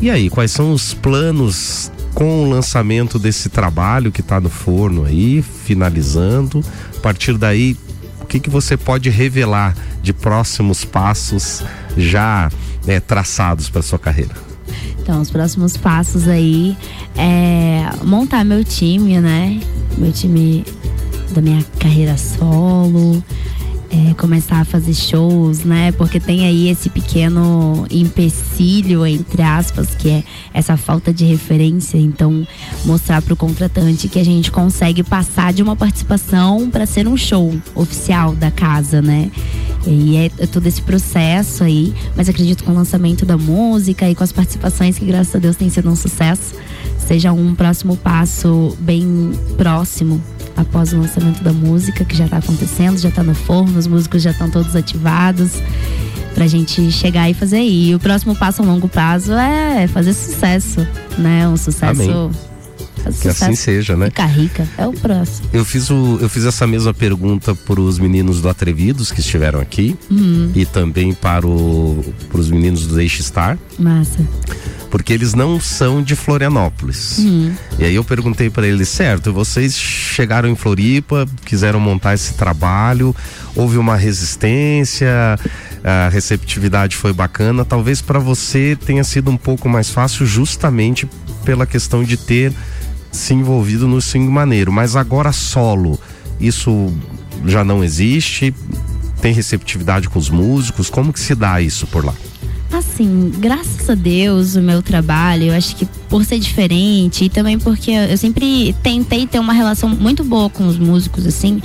[0.02, 5.06] E aí, quais são os planos com o lançamento desse trabalho que está no forno
[5.06, 6.64] aí, finalizando?
[6.98, 7.78] A partir daí,
[8.22, 11.64] o que, que você pode revelar de próximos passos
[11.98, 12.52] já
[12.86, 14.34] né, traçados para sua carreira?
[15.00, 16.76] Então, os próximos passos aí
[17.16, 19.62] é montar meu time, né?
[19.98, 20.66] Meu time
[21.34, 23.24] da minha carreira solo,
[23.96, 25.94] é, começar a fazer shows, né?
[25.94, 31.98] Porque tem aí esse pequeno empecilho, entre aspas, que é essa falta de referência.
[31.98, 32.46] Então,
[32.84, 37.16] mostrar para o contratante que a gente consegue passar de uma participação para ser um
[37.16, 39.32] show oficial da casa, né?
[39.88, 44.16] E é, é todo esse processo aí, mas acredito com o lançamento da música e
[44.16, 46.56] com as participações que graças a Deus tem sido um sucesso,
[46.98, 50.22] seja um próximo passo bem próximo
[50.56, 54.22] após o lançamento da música que já está acontecendo, já está no forno, os músicos
[54.22, 55.62] já estão todos ativados
[56.34, 57.90] pra gente chegar e fazer aí.
[57.90, 60.86] E o próximo passo a longo prazo é fazer sucesso,
[61.18, 61.48] né?
[61.48, 62.02] Um sucesso.
[62.02, 62.55] Amém.
[63.22, 64.06] Que assim seja, né?
[64.08, 65.48] Ficar rica, é o próximo.
[65.54, 69.60] Eu fiz, o, eu fiz essa mesma pergunta para os meninos do Atrevidos que estiveram
[69.60, 70.52] aqui Uhum.
[70.56, 74.20] e também para, o, para os meninos do Deixe Estar, Massa.
[74.90, 77.18] porque eles não são de Florianópolis.
[77.20, 77.54] Uhum.
[77.80, 83.16] E aí eu perguntei para eles, certo, vocês chegaram em Floripa, quiseram montar esse trabalho,
[83.56, 85.38] houve uma resistência,
[85.84, 91.08] a receptividade foi bacana, talvez para você tenha sido um pouco mais fácil justamente
[91.44, 92.52] pela questão de ter
[93.16, 96.00] se envolvido no swing maneiro, mas agora solo,
[96.40, 96.94] isso
[97.46, 98.54] já não existe?
[99.22, 100.90] Tem receptividade com os músicos?
[100.90, 102.14] Como que se dá isso por lá?
[102.72, 107.58] Assim, graças a Deus, o meu trabalho, eu acho que por ser diferente e também
[107.58, 111.62] porque eu sempre tentei ter uma relação muito boa com os músicos, assim,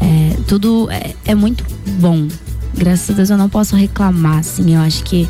[0.00, 1.64] é, tudo é, é muito
[1.98, 2.28] bom.
[2.76, 5.28] Graças a Deus eu não posso reclamar, assim, eu acho que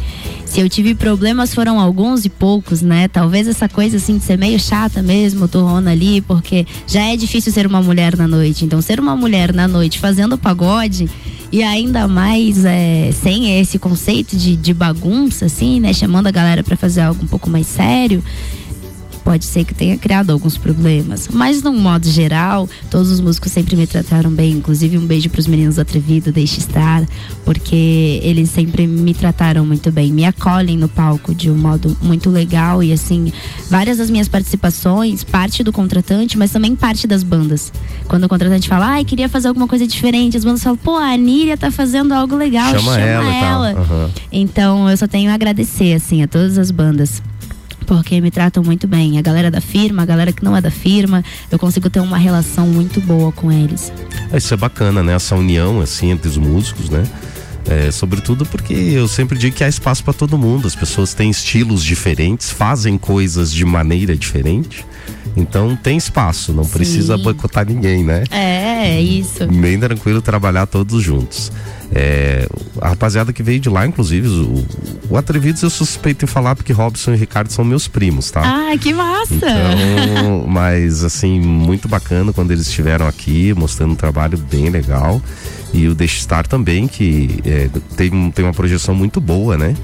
[0.55, 3.09] se eu tive problemas foram alguns e poucos, né?
[3.09, 7.53] Talvez essa coisa assim de ser meio chata mesmo, turrona ali, porque já é difícil
[7.53, 8.65] ser uma mulher na noite.
[8.65, 11.11] Então, ser uma mulher na noite fazendo pagode
[11.51, 15.93] e ainda mais é, sem esse conceito de, de bagunça, assim, né?
[15.93, 18.23] Chamando a galera para fazer algo um pouco mais sério.
[19.25, 21.29] Pode ser que tenha criado alguns problemas.
[21.33, 24.53] Mas, num modo geral, todos os músicos sempre me trataram bem.
[24.53, 27.07] Inclusive, um beijo pros meninos do Atrevido, Deixe Estar.
[27.45, 30.13] Porque eles sempre me trataram muito bem.
[30.13, 32.83] Me acolhem no palco de um modo muito legal.
[32.83, 33.33] E, assim,
[33.71, 37.73] várias das minhas participações, parte do contratante, mas também parte das bandas.
[38.07, 41.17] Quando o contratante fala, ai, queria fazer alguma coisa diferente, as bandas falam, pô, a
[41.17, 43.81] Níria tá fazendo algo legal, Chama chama, ela ela.
[43.81, 44.11] Aham.
[44.31, 47.23] Então eu só tenho a agradecer, assim, a todas as bandas.
[47.87, 49.19] Porque me tratam muito bem.
[49.19, 52.19] A galera da firma, a galera que não é da firma, eu consigo ter uma
[52.19, 53.93] relação muito boa com eles.
[54.35, 55.15] Isso é bacana, né?
[55.15, 57.05] Essa união, assim, entre os músicos, né?
[57.67, 60.67] É, sobretudo porque eu sempre digo que há espaço para todo mundo.
[60.67, 64.85] As pessoas têm estilos diferentes, fazem coisas de maneira diferente.
[65.37, 68.25] Então tem espaço, não precisa boicotar ninguém, né?
[68.31, 69.47] É, isso.
[69.47, 71.51] Bem tranquilo trabalhar todos juntos.
[71.93, 72.49] É,
[72.81, 74.67] a rapaziada que veio de lá, inclusive, o,
[75.11, 78.43] o Atrevidos eu suspeito em falar porque Robson e Ricardo são meus primos, tá?
[78.43, 79.35] Ah, que massa!
[79.35, 85.21] Então, mas assim, muito bacana quando eles estiveram aqui, mostrando um trabalho bem legal.
[85.73, 89.75] E o Deixe Estar também, que é, tem, tem uma projeção muito boa, né?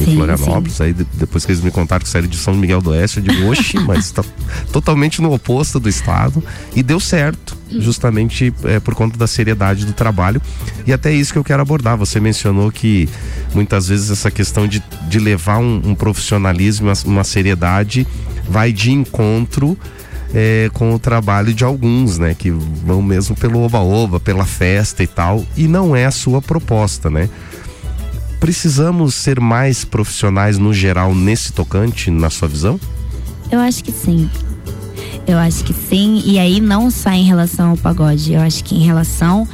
[0.00, 0.80] Em Sim, Florianópolis.
[0.80, 3.22] Aí de- depois que eles me contaram que saíram de São Miguel do Oeste, eu
[3.24, 4.24] digo, oxe, mas tá
[4.72, 6.42] totalmente no oposto do estado.
[6.74, 10.40] E deu certo, justamente é, por conta da seriedade do trabalho.
[10.86, 11.96] E até isso que eu quero abordar.
[11.96, 13.08] Você mencionou que
[13.54, 18.06] muitas vezes essa questão de, de levar um, um profissionalismo, uma, uma seriedade,
[18.48, 19.78] vai de encontro
[20.34, 22.34] é, com o trabalho de alguns, né?
[22.36, 25.44] Que vão mesmo pelo oba-oba, pela festa e tal.
[25.56, 27.28] E não é a sua proposta, né?
[28.44, 32.78] Precisamos ser mais profissionais no geral nesse tocante, na sua visão?
[33.50, 34.28] Eu acho que sim.
[35.26, 36.22] Eu acho que sim.
[36.26, 39.48] E aí não só em relação ao pagode, eu acho que em relação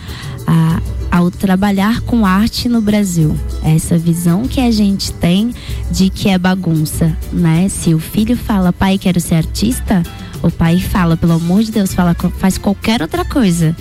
[0.45, 3.39] a, ao trabalhar com arte no Brasil.
[3.63, 5.55] Essa visão que a gente tem
[5.89, 7.69] de que é bagunça, né?
[7.69, 10.03] Se o filho fala, pai, quero ser artista,
[10.43, 13.73] o pai fala, pelo amor de Deus, fala, faz qualquer outra coisa.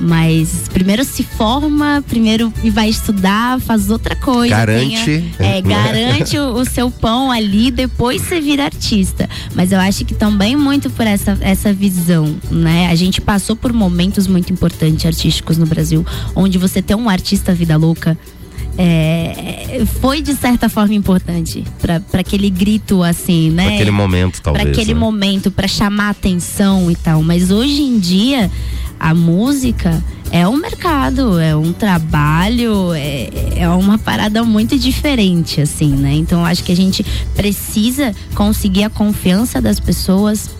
[0.00, 4.56] Mas primeiro se forma, primeiro vai estudar, faz outra coisa.
[4.56, 5.04] Garante,
[5.36, 5.62] tenha- é, né?
[5.62, 9.28] garante o, o seu pão ali, depois você vira artista.
[9.54, 12.88] Mas eu acho que também muito por essa, essa visão, né?
[12.88, 17.52] A gente passou por momentos muito importantes artísticos no Brasil, onde você ter um artista
[17.52, 18.16] vida louca.
[18.78, 23.64] É, foi de certa forma importante para aquele grito assim, né?
[23.64, 24.62] Pra aquele momento, talvez.
[24.62, 25.00] Para aquele né?
[25.00, 27.22] momento, para chamar atenção e tal.
[27.22, 28.50] Mas hoje em dia,
[28.98, 35.90] a música é um mercado, é um trabalho, é, é uma parada muito diferente, assim,
[35.90, 36.14] né?
[36.14, 37.04] Então, acho que a gente
[37.34, 40.50] precisa conseguir a confiança das pessoas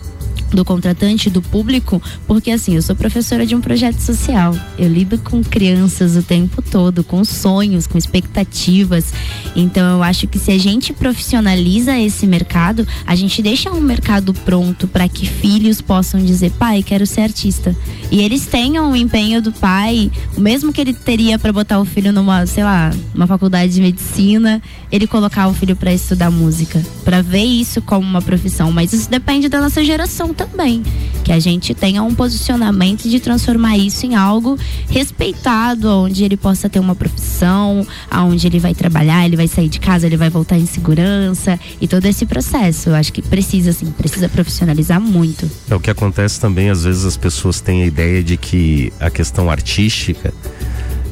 [0.55, 4.55] do contratante, do público, porque assim, eu sou professora de um projeto social.
[4.77, 9.13] Eu lido com crianças o tempo todo, com sonhos, com expectativas.
[9.55, 14.33] Então eu acho que se a gente profissionaliza esse mercado, a gente deixa um mercado
[14.33, 17.75] pronto para que filhos possam dizer: "Pai, quero ser artista".
[18.11, 21.85] E eles tenham o empenho do pai, o mesmo que ele teria para botar o
[21.85, 26.81] filho numa, sei lá, uma faculdade de medicina, ele colocar o filho para estudar música,
[27.05, 30.81] para ver isso como uma profissão, mas isso depende da nossa geração também,
[31.23, 34.57] que a gente tenha um posicionamento de transformar isso em algo
[34.89, 39.79] respeitado, onde ele possa ter uma profissão, aonde ele vai trabalhar, ele vai sair de
[39.79, 42.89] casa, ele vai voltar em segurança e todo esse processo.
[42.89, 45.49] Eu acho que precisa assim, precisa profissionalizar muito.
[45.69, 49.09] É o que acontece também, às vezes as pessoas têm a ideia de que a
[49.09, 50.33] questão artística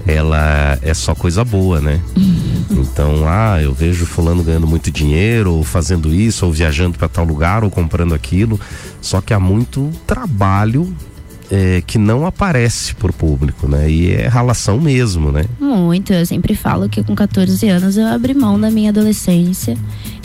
[0.10, 2.00] ela é só coisa boa, né?
[2.72, 7.26] Então, ah, eu vejo fulano ganhando muito dinheiro, ou fazendo isso, ou viajando para tal
[7.26, 8.60] lugar, ou comprando aquilo.
[9.02, 10.94] Só que há muito trabalho
[11.52, 13.90] é, que não aparece pro público, né?
[13.90, 15.46] E é ralação mesmo, né?
[15.60, 16.14] Muito.
[16.14, 19.76] Eu sempre falo que com 14 anos eu abri mão da minha adolescência.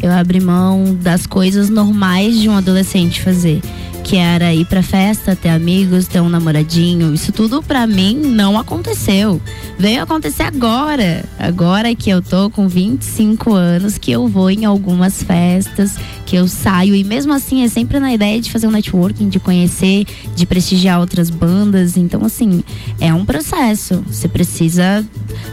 [0.05, 3.62] Eu abri mão das coisas normais de um adolescente fazer.
[4.02, 7.14] Que era ir pra festa, ter amigos, ter um namoradinho.
[7.14, 9.40] Isso tudo pra mim não aconteceu.
[9.78, 11.24] Veio acontecer agora.
[11.38, 15.96] Agora que eu tô com 25 anos, que eu vou em algumas festas,
[16.26, 16.94] que eu saio.
[16.94, 20.05] E mesmo assim é sempre na ideia de fazer um networking, de conhecer,
[20.36, 21.96] de prestigiar outras bandas.
[21.96, 22.62] Então, assim,
[23.00, 24.05] é um processo.
[24.07, 25.02] Você precisa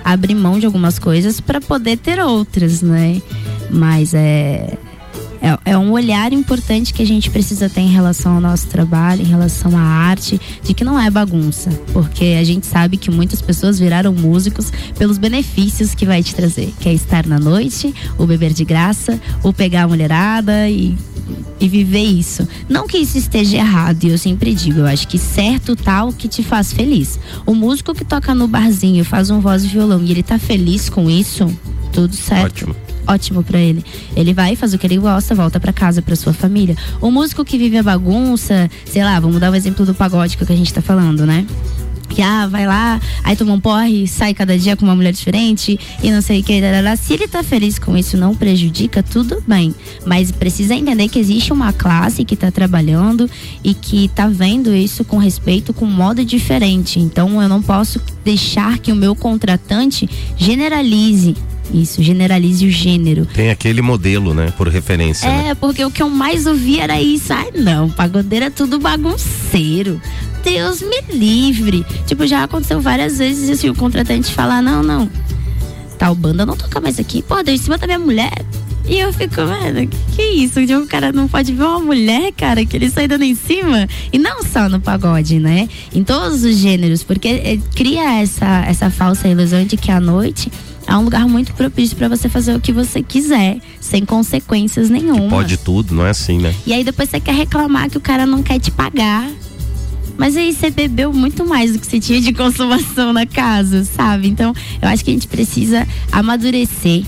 [0.03, 3.21] abrir mão de algumas coisas para poder ter outras, né?
[3.73, 4.40] Mas é,
[5.41, 5.57] é.
[5.65, 9.25] É um olhar importante que a gente precisa ter em relação ao nosso trabalho, em
[9.25, 11.71] relação à arte, de que não é bagunça.
[11.91, 16.71] Porque a gente sabe que muitas pessoas viraram músicos pelos benefícios que vai te trazer.
[16.79, 20.95] Que é estar na noite, o beber de graça, o pegar a mulherada e
[21.59, 22.47] e viver isso.
[22.67, 26.27] Não que isso esteja errado, e eu sempre digo, eu acho que certo tal que
[26.27, 27.19] te faz feliz.
[27.45, 30.89] O músico que toca no barzinho, faz um voz e violão e ele tá feliz
[30.89, 31.47] com isso,
[31.93, 32.63] tudo certo.
[32.69, 32.90] Ótimo.
[33.11, 33.83] Ótimo pra ele.
[34.15, 36.77] Ele vai, faz o que ele gosta, volta pra casa, pra sua família.
[37.01, 40.51] O músico que vive a bagunça, sei lá, vamos dar o exemplo do pagode que,
[40.51, 41.45] a gente tá falando, né?
[42.09, 45.79] que ah, vai lá, aí toma um porre, sai cada dia com uma mulher diferente
[46.03, 46.59] e não sei o que.
[46.59, 46.95] darará.
[46.97, 49.73] Se ele tá feliz com isso, não prejudica, tudo bem.
[50.05, 53.29] Mas precisa entender que existe uma classe que tá trabalhando
[53.63, 56.99] e que tá vendo isso com respeito, com modo diferente.
[56.99, 61.35] Então eu não posso deixar que o meu contratante generalize
[61.73, 63.25] isso, generalize o gênero.
[63.25, 64.53] Tem aquele modelo, né?
[64.57, 65.29] Por referência.
[65.29, 65.49] né?
[65.49, 67.31] É, porque o que eu mais ouvi era isso.
[67.33, 70.01] Ai, não, pagodeiro é tudo bagunceiro.
[70.43, 71.85] Deus me livre.
[72.05, 75.09] Tipo, já aconteceu várias vezes assim, o contratante falar: não, não,
[75.97, 77.21] tal banda não toca mais aqui.
[77.21, 78.33] Pô, deu em cima da minha mulher.
[78.87, 80.59] E eu fico, mano, que, que isso?
[80.59, 83.87] O cara não pode ver uma mulher, cara, que ele sai dando em cima.
[84.11, 85.69] E não só no pagode, né?
[85.93, 90.51] Em todos os gêneros, porque é, cria essa, essa falsa ilusão de que a noite
[90.91, 95.29] é um lugar muito propício para você fazer o que você quiser, sem consequências nenhuma.
[95.29, 96.53] Pode tudo, não é assim, né?
[96.65, 99.29] E aí depois você quer reclamar que o cara não quer te pagar.
[100.17, 104.27] Mas aí você bebeu muito mais do que você tinha de consumação na casa, sabe?
[104.27, 107.05] Então, eu acho que a gente precisa amadurecer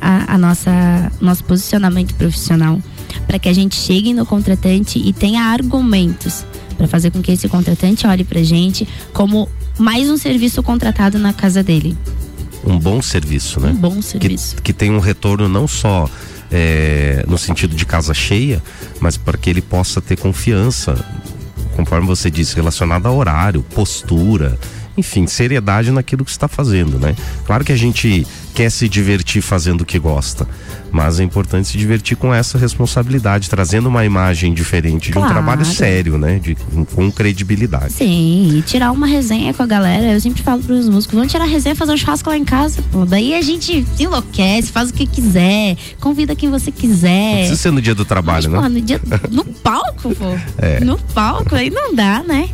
[0.00, 2.80] a, a nossa nosso posicionamento profissional
[3.26, 6.44] para que a gente chegue no contratante e tenha argumentos
[6.76, 11.32] para fazer com que esse contratante olhe para gente como mais um serviço contratado na
[11.32, 11.96] casa dele.
[12.64, 13.70] Um bom serviço, né?
[13.70, 14.56] Um bom serviço.
[14.56, 16.08] Que, que tem um retorno não só
[16.50, 18.62] é, no sentido de casa cheia,
[19.00, 20.94] mas para que ele possa ter confiança,
[21.76, 24.58] conforme você disse, relacionado a horário, postura,
[24.96, 27.14] enfim, seriedade naquilo que está fazendo, né?
[27.46, 30.46] Claro que a gente quer se divertir fazendo o que gosta,
[30.90, 35.28] mas é importante se divertir com essa responsabilidade, trazendo uma imagem diferente Claro.
[35.28, 36.38] de um trabalho sério, né?
[36.38, 36.56] De,
[36.94, 37.92] com credibilidade.
[37.92, 40.12] Sim, e tirar uma resenha com a galera.
[40.12, 43.04] Eu sempre falo pros músicos, vamos tirar resenha, fazer um churrasco lá em casa, pô.
[43.06, 47.34] Daí a gente se enlouquece, faz o que quiser, convida quem você Não quiser.
[47.38, 48.68] precisa ser no dia do trabalho, Pô, né?
[48.68, 50.36] no, dia, no palco, pô.
[50.58, 50.80] É.
[50.80, 52.48] No palco, aí não dá, né?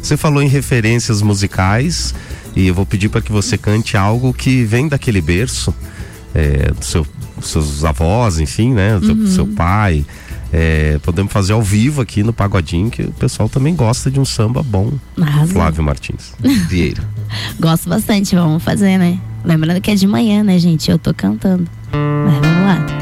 [0.00, 2.14] Você falou em referências musicais
[2.56, 5.74] e eu vou pedir para que você cante algo que vem daquele berço,
[6.34, 8.98] é, do seu, dos seus avós, enfim, né?
[8.98, 9.26] Do Uhum.
[9.26, 10.04] seu pai.
[10.54, 14.24] É, podemos fazer ao vivo aqui no Pagodinho, que o pessoal também gosta de um
[14.24, 14.92] samba bom.
[15.18, 15.54] Arrasou.
[15.54, 16.34] Flávio Martins
[16.68, 17.02] Vieira.
[17.58, 19.18] Gosto bastante, vamos fazer, né?
[19.44, 20.90] Lembrando que é de manhã, né, gente?
[20.90, 21.66] Eu tô cantando.
[21.90, 23.01] Mas vamos lá.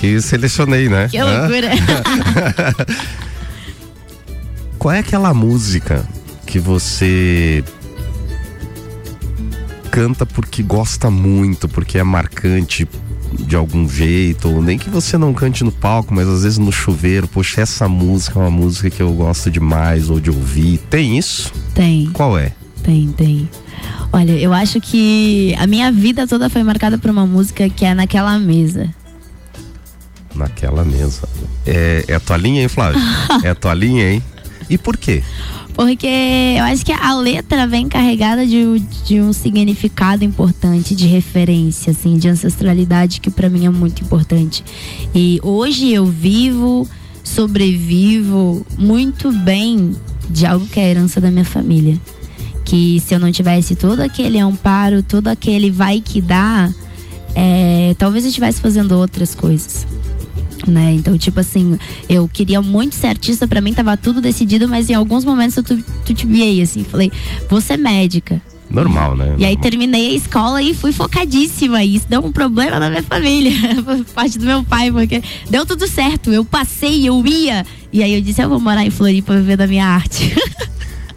[0.00, 1.08] Que selecionei, né?
[1.08, 1.68] Que loucura.
[4.78, 6.08] Qual é aquela música
[6.46, 7.62] que você
[9.90, 12.88] canta porque gosta muito, porque é marcante
[13.40, 16.72] de algum jeito, ou nem que você não cante no palco, mas às vezes no
[16.72, 20.78] chuveiro, poxa, essa música é uma música que eu gosto demais ou de ouvir.
[20.88, 21.52] Tem isso?
[21.74, 22.06] Tem.
[22.06, 22.52] Qual é?
[22.82, 23.50] Tem, tem.
[24.10, 27.94] Olha, eu acho que a minha vida toda foi marcada por uma música que é
[27.94, 28.88] naquela mesa.
[30.60, 31.26] Naquela mesa.
[31.66, 33.00] É, é a tua linha, hein, Flávio?
[33.42, 34.22] é a tua linha, hein?
[34.68, 35.22] E por quê?
[35.72, 41.92] Porque eu acho que a letra vem carregada de, de um significado importante, de referência,
[41.92, 44.62] assim, de ancestralidade, que pra mim é muito importante.
[45.14, 46.86] E hoje eu vivo,
[47.24, 49.96] sobrevivo muito bem
[50.28, 51.98] de algo que é a herança da minha família.
[52.66, 56.70] Que se eu não tivesse todo aquele amparo, todo aquele vai que dá,
[57.34, 59.86] é, talvez eu estivesse fazendo outras coisas
[60.68, 60.92] né?
[60.92, 64.94] Então, tipo assim, eu queria muito ser artista, pra mim tava tudo decidido, mas em
[64.94, 67.12] alguns momentos eu tu- titubeei, assim, falei,
[67.48, 68.42] vou ser médica.
[68.68, 69.34] Normal, né?
[69.36, 71.82] E aí terminei a escola e fui focadíssima.
[71.82, 73.50] E isso deu um problema na minha família,
[73.84, 76.32] por parte do meu pai, porque deu tudo certo.
[76.32, 77.66] Eu passei, eu ia.
[77.92, 80.34] E aí eu disse, eu vou morar em Floripa viver da minha arte.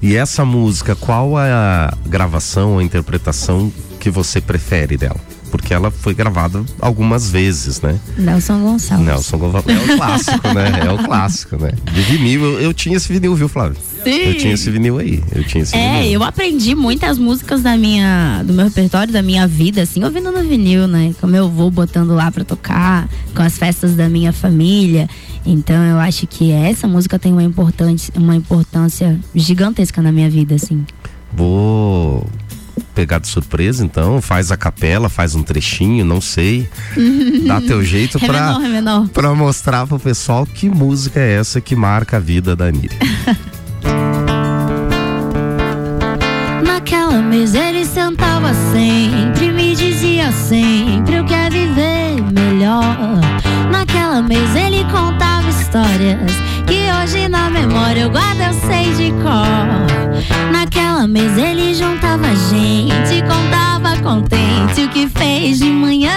[0.05, 3.71] E essa música, qual é a gravação, a interpretação
[4.01, 5.15] que você prefere dela?
[5.53, 7.99] Porque ela foi gravada algumas vezes, né?
[8.17, 9.05] Nelson Gonçalves.
[9.05, 9.75] Nelson Gonçalves.
[9.75, 10.71] É o clássico, né?
[10.87, 11.71] É o clássico, né?
[11.93, 13.77] De vinil, eu, eu tinha esse vinil, viu, Flávio?
[14.03, 14.09] Sim.
[14.09, 15.23] Eu tinha esse vinil aí.
[15.31, 16.13] Eu tinha esse É, vinil.
[16.13, 20.41] eu aprendi muitas músicas da minha, do meu repertório, da minha vida, assim, ouvindo no
[20.41, 21.13] vinil, né?
[21.21, 25.07] Como eu vou botando lá pra tocar, com as festas da minha família.
[25.45, 30.55] Então eu acho que essa música tem uma importância, uma importância gigantesca na minha vida,
[30.55, 30.83] assim.
[31.31, 32.25] Vou
[32.93, 34.21] pegar de surpresa, então.
[34.21, 36.67] Faz a capela, faz um trechinho, não sei.
[37.47, 39.07] Dá teu jeito menor, ré menor.
[39.09, 42.97] pra mostrar pro pessoal que música é essa que marca a vida da Miriam.
[46.65, 53.52] Naquela mesa ele sentava sempre, me dizia sempre eu quero viver melhor.
[53.73, 56.31] Na Naquela mesa ele contava histórias
[56.67, 60.51] que hoje na memória eu guardo, eu sei de cor.
[60.51, 66.11] Naquela mesa ele juntava gente, contava contente o que fez de manhã.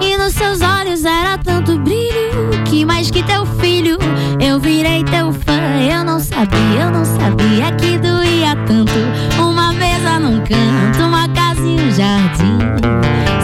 [0.00, 3.96] E nos seus olhos era tanto brilho que mais que teu filho
[4.40, 5.60] eu virei teu fã.
[5.88, 9.40] Eu não sabia, eu não sabia que doía tanto.
[9.40, 12.58] Uma mesa num canto, uma casa e um jardim.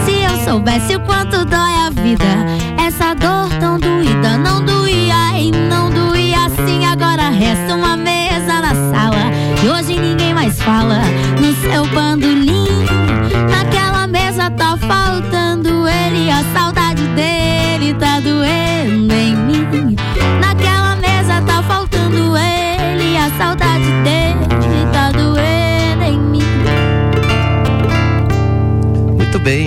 [0.03, 0.18] Se
[0.49, 2.25] soubesse o quanto dói a vida,
[2.83, 5.98] essa dor tão doída não doía e não doía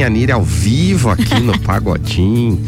[0.02, 2.60] Muito bem, a Nira ao vivo aqui no Pagodinho.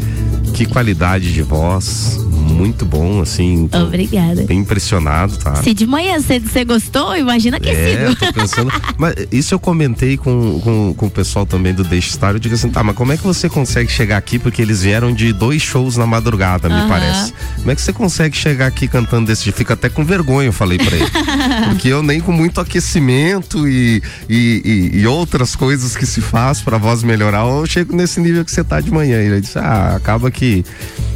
[0.53, 2.24] Que qualidade de voz.
[2.55, 3.67] Muito bom, assim.
[3.67, 4.43] tô Obrigada.
[4.43, 5.55] Bem impressionado, tá?
[5.55, 7.59] Se de manhã cedo você gostou, imagina É,
[8.05, 8.15] aquecido.
[8.15, 8.71] tô pensando.
[8.97, 12.33] mas isso eu comentei com, com, com o pessoal também do Deixa Estar.
[12.33, 14.39] Eu digo assim, tá, mas como é que você consegue chegar aqui?
[14.39, 16.87] Porque eles vieram de dois shows na madrugada, me Aham.
[16.89, 17.33] parece.
[17.57, 19.55] Como é que você consegue chegar aqui cantando desse jeito?
[19.57, 21.05] Fica até com vergonha, eu falei pra ele.
[21.69, 26.61] Porque eu nem com muito aquecimento e, e, e- e outras coisas que se faz
[26.61, 29.17] pra voz melhorar, eu chego nesse nível que você tá de manhã.
[29.19, 30.63] Ele disse, ah, acaba que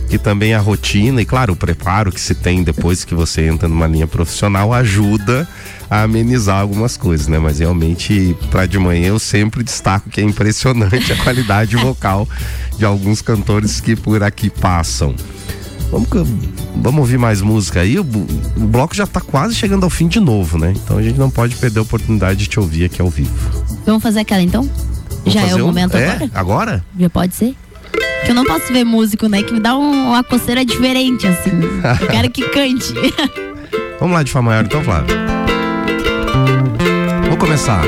[0.09, 3.67] que também a rotina e claro o preparo que se tem depois que você entra
[3.69, 5.47] numa linha profissional ajuda
[5.89, 7.37] a amenizar algumas coisas, né?
[7.37, 12.27] Mas realmente para de manhã eu sempre destaco que é impressionante a qualidade vocal
[12.77, 15.13] de alguns cantores que por aqui passam.
[15.91, 16.07] Vamos,
[16.75, 17.97] vamos ouvir mais música aí.
[17.99, 20.73] O, o bloco já tá quase chegando ao fim de novo, né?
[20.75, 23.31] Então a gente não pode perder a oportunidade de te ouvir aqui ao vivo.
[23.85, 24.69] Vamos fazer aquela então?
[25.19, 26.07] Vamos Já é o um- momento é?
[26.09, 26.31] agora?
[26.33, 26.85] Agora?
[26.99, 27.55] Já pode ser?
[28.25, 29.41] Que eu não posso ver músico, né?
[29.43, 31.51] Que me dá um- uma coceira diferente, assim.
[32.01, 32.93] Eu quero que cante.
[33.99, 35.15] Vamos lá de Fá maior então, Flávio.
[37.27, 37.81] Vou começar.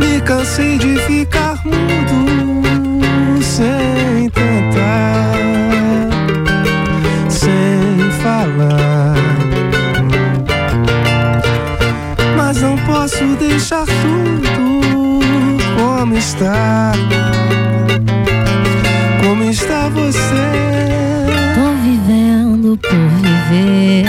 [0.00, 5.34] Me cansei de ficar mudo sem tentar,
[7.28, 9.14] sem falar.
[12.36, 13.86] Mas não posso deixar
[16.24, 16.92] está.
[19.22, 20.46] Como está você?
[21.54, 24.06] Tô vivendo por viver,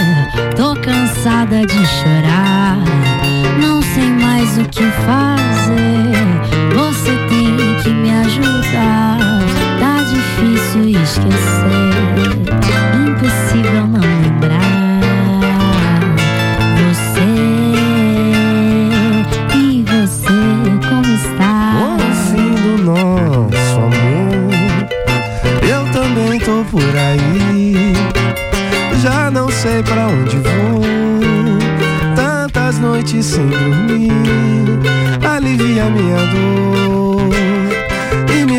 [0.56, 2.78] tô cansada de chorar.
[3.60, 5.45] Não sei mais o que fazer.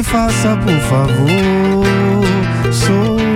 [0.08, 1.86] Faça, por favor,
[2.72, 3.28] sorrir.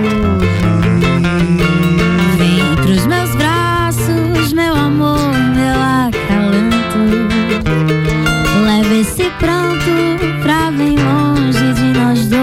[2.38, 6.98] Vem pros meus braços, meu amor, meu acalanto.
[8.64, 9.90] Leva esse pranto
[10.42, 12.42] pra bem longe de nós dois.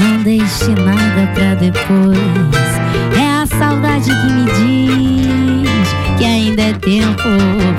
[0.00, 2.70] Não deixe nada pra depois.
[3.18, 7.28] É a saudade que me diz que ainda é tempo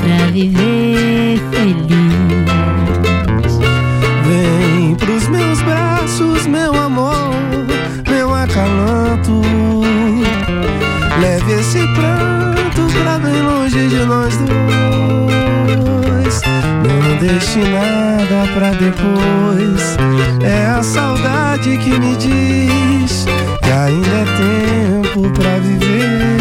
[0.02, 0.77] pra viver
[17.20, 19.98] Não deixe nada pra depois.
[20.44, 23.26] É a saudade que me diz
[23.64, 26.37] que ainda é tempo pra viver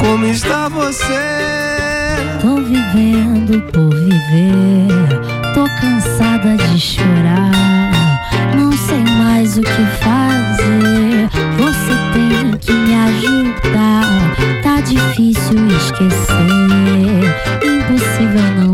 [0.00, 1.12] Como está você?
[2.40, 4.88] Tô vivendo por viver,
[5.52, 7.50] tô cansada de chorar.
[8.56, 11.28] Não sei mais o que fazer.
[11.58, 14.06] Você tem que me ajudar.
[14.62, 16.08] Tá difícil esquecer,
[17.62, 18.67] impossível não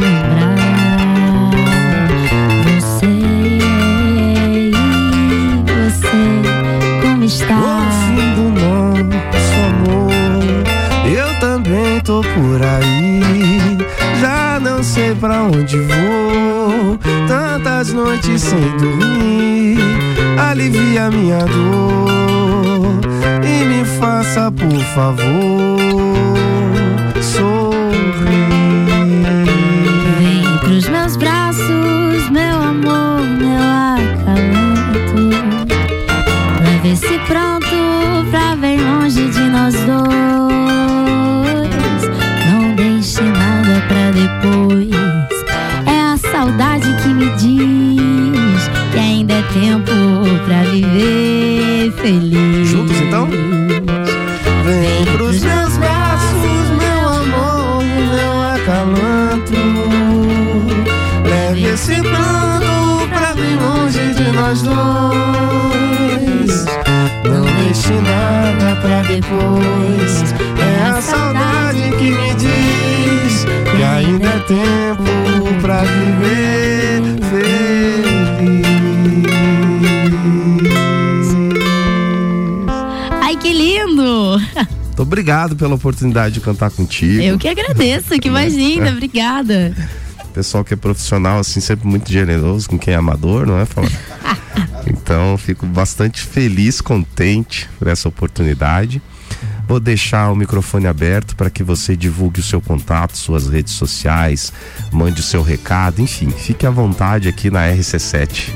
[17.95, 19.79] noites sem dormir,
[20.39, 23.01] alivia minha dor
[23.45, 25.79] e me faça, por favor,
[62.03, 64.75] Plano pra bem longe de nós dois.
[67.25, 70.35] Não deixe nada pra depois.
[70.61, 73.45] É a saudade que me diz
[73.77, 78.65] que ainda é tempo pra viver feliz.
[83.21, 84.39] Ai, que lindo!
[84.87, 87.21] Muito obrigado pela oportunidade de cantar contigo.
[87.23, 89.75] Eu que agradeço, que mais linda, obrigada.
[90.35, 93.89] Pessoal que é profissional, assim, sempre muito generoso com quem é amador, não é, Fala?
[94.87, 99.01] Então, fico bastante feliz, contente por essa oportunidade.
[99.67, 104.53] Vou deixar o microfone aberto para que você divulgue o seu contato, suas redes sociais,
[104.93, 108.51] mande o seu recado, enfim, fique à vontade aqui na RC7.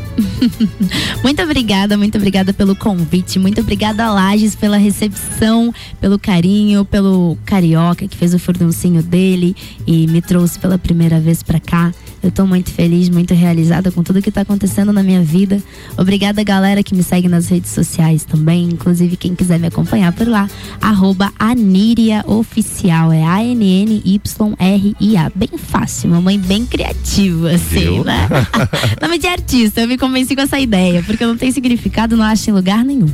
[1.24, 8.06] muito obrigada, muito obrigada pelo convite, muito obrigada Lages pela recepção, pelo carinho, pelo carioca
[8.06, 9.56] que fez o furduncinho dele
[9.86, 11.92] e me trouxe pela primeira vez para cá.
[12.22, 15.62] Eu tô muito feliz, muito realizada com tudo que tá acontecendo na minha vida.
[15.96, 18.64] Obrigada, galera que me segue nas redes sociais também.
[18.64, 20.48] Inclusive, quem quiser me acompanhar por lá,
[20.80, 23.12] arroba Aníria Oficial.
[23.12, 25.32] É A-N-N-Y-R-I-A.
[25.34, 28.04] Bem fácil, mamãe bem criativa, assim, Viu?
[28.04, 28.28] né?
[29.00, 32.50] Nome de artista, eu me convenci com essa ideia, porque não tem significado, não acho
[32.50, 33.08] em lugar nenhum.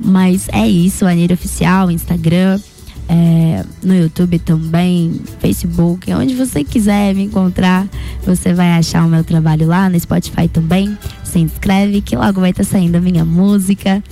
[0.00, 2.60] Mas é isso, Aníria Oficial, Instagram.
[3.08, 7.88] É, no YouTube também, Facebook, onde você quiser me encontrar,
[8.24, 10.96] você vai achar o meu trabalho lá, no Spotify também.
[11.24, 14.02] Se inscreve que logo vai estar saindo a minha música,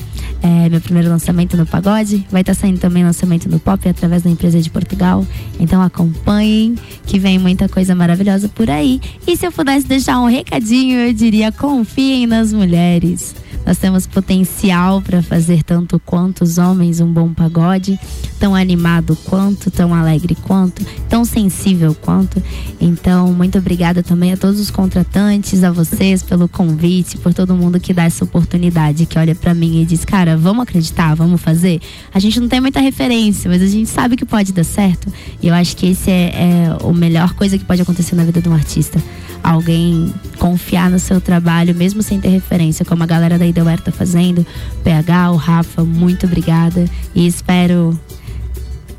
[0.42, 4.30] é, meu primeiro lançamento no pagode, vai estar saindo também lançamento no pop através da
[4.30, 5.26] empresa de Portugal.
[5.60, 6.74] Então acompanhem
[7.06, 9.00] que vem muita coisa maravilhosa por aí.
[9.26, 13.34] E se eu pudesse deixar um recadinho, eu diria: confiem nas mulheres.
[13.66, 17.98] Nós temos potencial para fazer tanto quanto os homens um bom pagode,
[18.38, 22.42] tão animado quanto, tão alegre quanto, tão sensível quanto.
[22.80, 27.80] Então, muito obrigada também a todos os contratantes, a vocês pelo convite, por todo mundo
[27.80, 31.80] que dá essa oportunidade, que olha para mim e diz: "Cara, vamos acreditar, vamos fazer".
[32.12, 35.12] A gente não tem muita referência, mas a gente sabe que pode dar certo.
[35.42, 38.48] E eu acho que esse é, é melhor coisa que pode acontecer na vida de
[38.48, 39.00] um artista
[39.42, 43.92] alguém confiar no seu trabalho, mesmo sem ter referência, como a galera da Ideuer tá
[43.92, 44.44] fazendo.
[44.82, 46.84] PH, o Rafa, muito obrigada.
[47.14, 47.98] E espero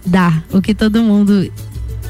[0.07, 1.51] dar o que todo mundo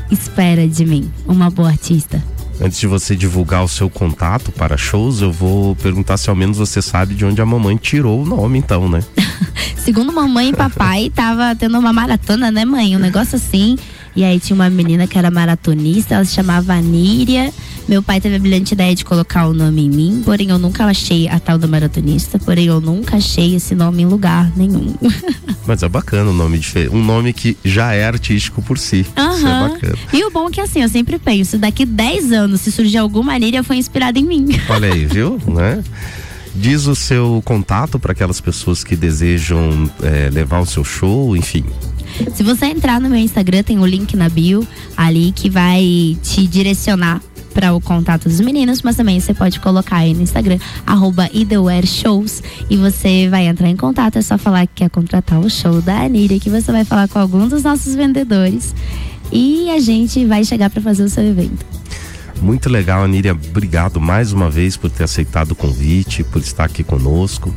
[0.10, 2.24] espera de mim, uma boa artista.
[2.60, 6.58] Antes de você divulgar o seu contato para shows, eu vou perguntar se ao menos
[6.58, 9.04] você sabe de onde a mamãe tirou o nome, então, né?
[9.78, 12.96] Segundo mamãe e papai, tava tendo uma maratona, né, mãe?
[12.96, 13.78] Um negócio assim.
[14.18, 17.54] E aí tinha uma menina que era maratonista, ela se chamava Aníria.
[17.88, 20.86] Meu pai teve a brilhante ideia de colocar o nome em mim, porém eu nunca
[20.86, 24.96] achei a tal da maratonista, porém eu nunca achei esse nome em lugar nenhum.
[25.68, 26.96] Mas é bacana o nome diferente.
[26.96, 29.02] Um nome que já é artístico por si.
[29.02, 29.96] Isso é bacana.
[30.12, 33.36] E o bom é que assim, eu sempre penso, daqui 10 anos, se surgir alguma
[33.36, 34.48] Aníria, foi inspirada em mim.
[34.68, 35.40] Olha aí, viu?
[35.46, 35.84] Né?
[36.56, 41.64] Diz o seu contato para aquelas pessoas que desejam eh, levar o seu show, enfim.
[42.34, 46.48] Se você entrar no meu Instagram, tem o link na bio ali que vai te
[46.48, 47.22] direcionar
[47.54, 51.28] para o contato dos meninos, mas também você pode colocar aí no Instagram, arroba
[51.86, 55.82] Shows, e você vai entrar em contato, é só falar que quer contratar o show
[55.82, 58.76] da Aníria, que você vai falar com algum dos nossos vendedores
[59.32, 61.66] e a gente vai chegar para fazer o seu evento.
[62.42, 63.34] Muito legal, Aníria.
[63.34, 67.54] Obrigado mais uma vez por ter aceitado o convite, por estar aqui conosco.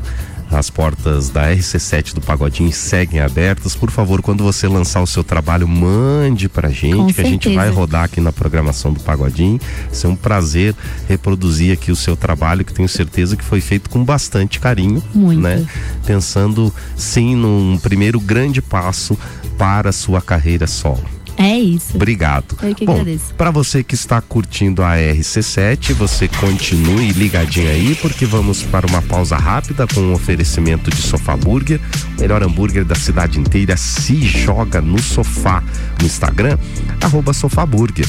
[0.50, 3.76] As portas da RC7 do Pagodinho seguem abertas.
[3.76, 7.44] Por favor, quando você lançar o seu trabalho, mande pra gente, Com que a gente
[7.44, 7.54] certeza.
[7.64, 9.60] vai rodar aqui na programação do Pagodinho.
[9.86, 10.74] Vai ser um prazer
[11.08, 15.02] reproduzir aqui o seu trabalho, que tenho certeza que foi feito com bastante carinho.
[15.14, 15.40] Muito.
[15.40, 15.64] Né?
[16.04, 19.16] Pensando, sim, num primeiro grande passo
[19.56, 21.19] para a sua carreira solo.
[21.42, 21.96] É isso.
[21.96, 22.54] Obrigado.
[22.62, 23.32] Eu que Bom, agradeço.
[23.34, 29.00] para você que está curtindo a RC7, você continue ligadinho aí, porque vamos para uma
[29.00, 31.80] pausa rápida com um oferecimento de Sofá Burger,
[32.18, 33.74] o melhor hambúrguer da cidade inteira.
[33.78, 35.62] Se joga no sofá
[35.98, 36.58] no Instagram,
[37.00, 38.06] arroba Sofá Burger.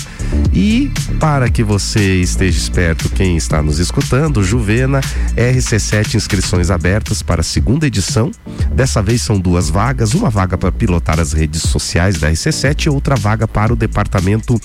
[0.53, 4.99] E para que você esteja esperto, quem está nos escutando, Juvena,
[5.37, 8.29] RC7 inscrições abertas para a segunda edição.
[8.73, 12.89] Dessa vez são duas vagas, uma vaga para pilotar as redes sociais da RC7 e
[12.89, 14.59] outra vaga para o departamento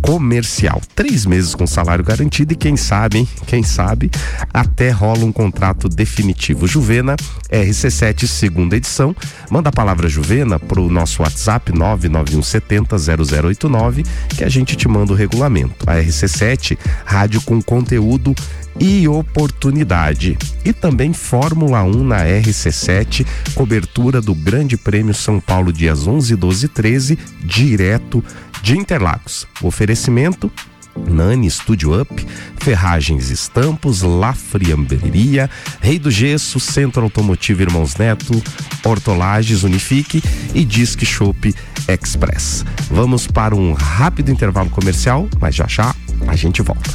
[0.00, 0.80] comercial.
[0.94, 3.28] Três meses com salário garantido e quem sabe, hein?
[3.46, 4.10] Quem sabe,
[4.52, 6.66] até rola um contrato definitivo.
[6.66, 7.14] Juvena,
[7.50, 9.14] RC7, segunda edição.
[9.50, 15.16] Manda a palavra Juvena pro nosso WhatsApp 99170 0089 que a gente te manda o
[15.16, 15.88] regulamento.
[15.88, 18.34] A RC7, rádio com conteúdo
[18.80, 20.36] e oportunidade.
[20.64, 26.66] E também Fórmula 1 na RC7, cobertura do Grande Prêmio São Paulo dias 11, 12
[26.66, 28.24] e 13, direto
[28.62, 29.46] de Interlagos.
[29.62, 30.50] Oferecimento
[31.06, 32.26] Nani Studio Up,
[32.60, 34.34] Ferragens Estampos, La
[35.80, 38.42] Rei do Gesso, Centro Automotivo Irmãos Neto,
[38.84, 40.22] Hortolagens Unifique
[40.54, 41.54] e Disque Shop
[41.86, 42.64] Express.
[42.90, 45.94] Vamos para um rápido intervalo comercial, mas já já
[46.26, 46.90] a gente volta.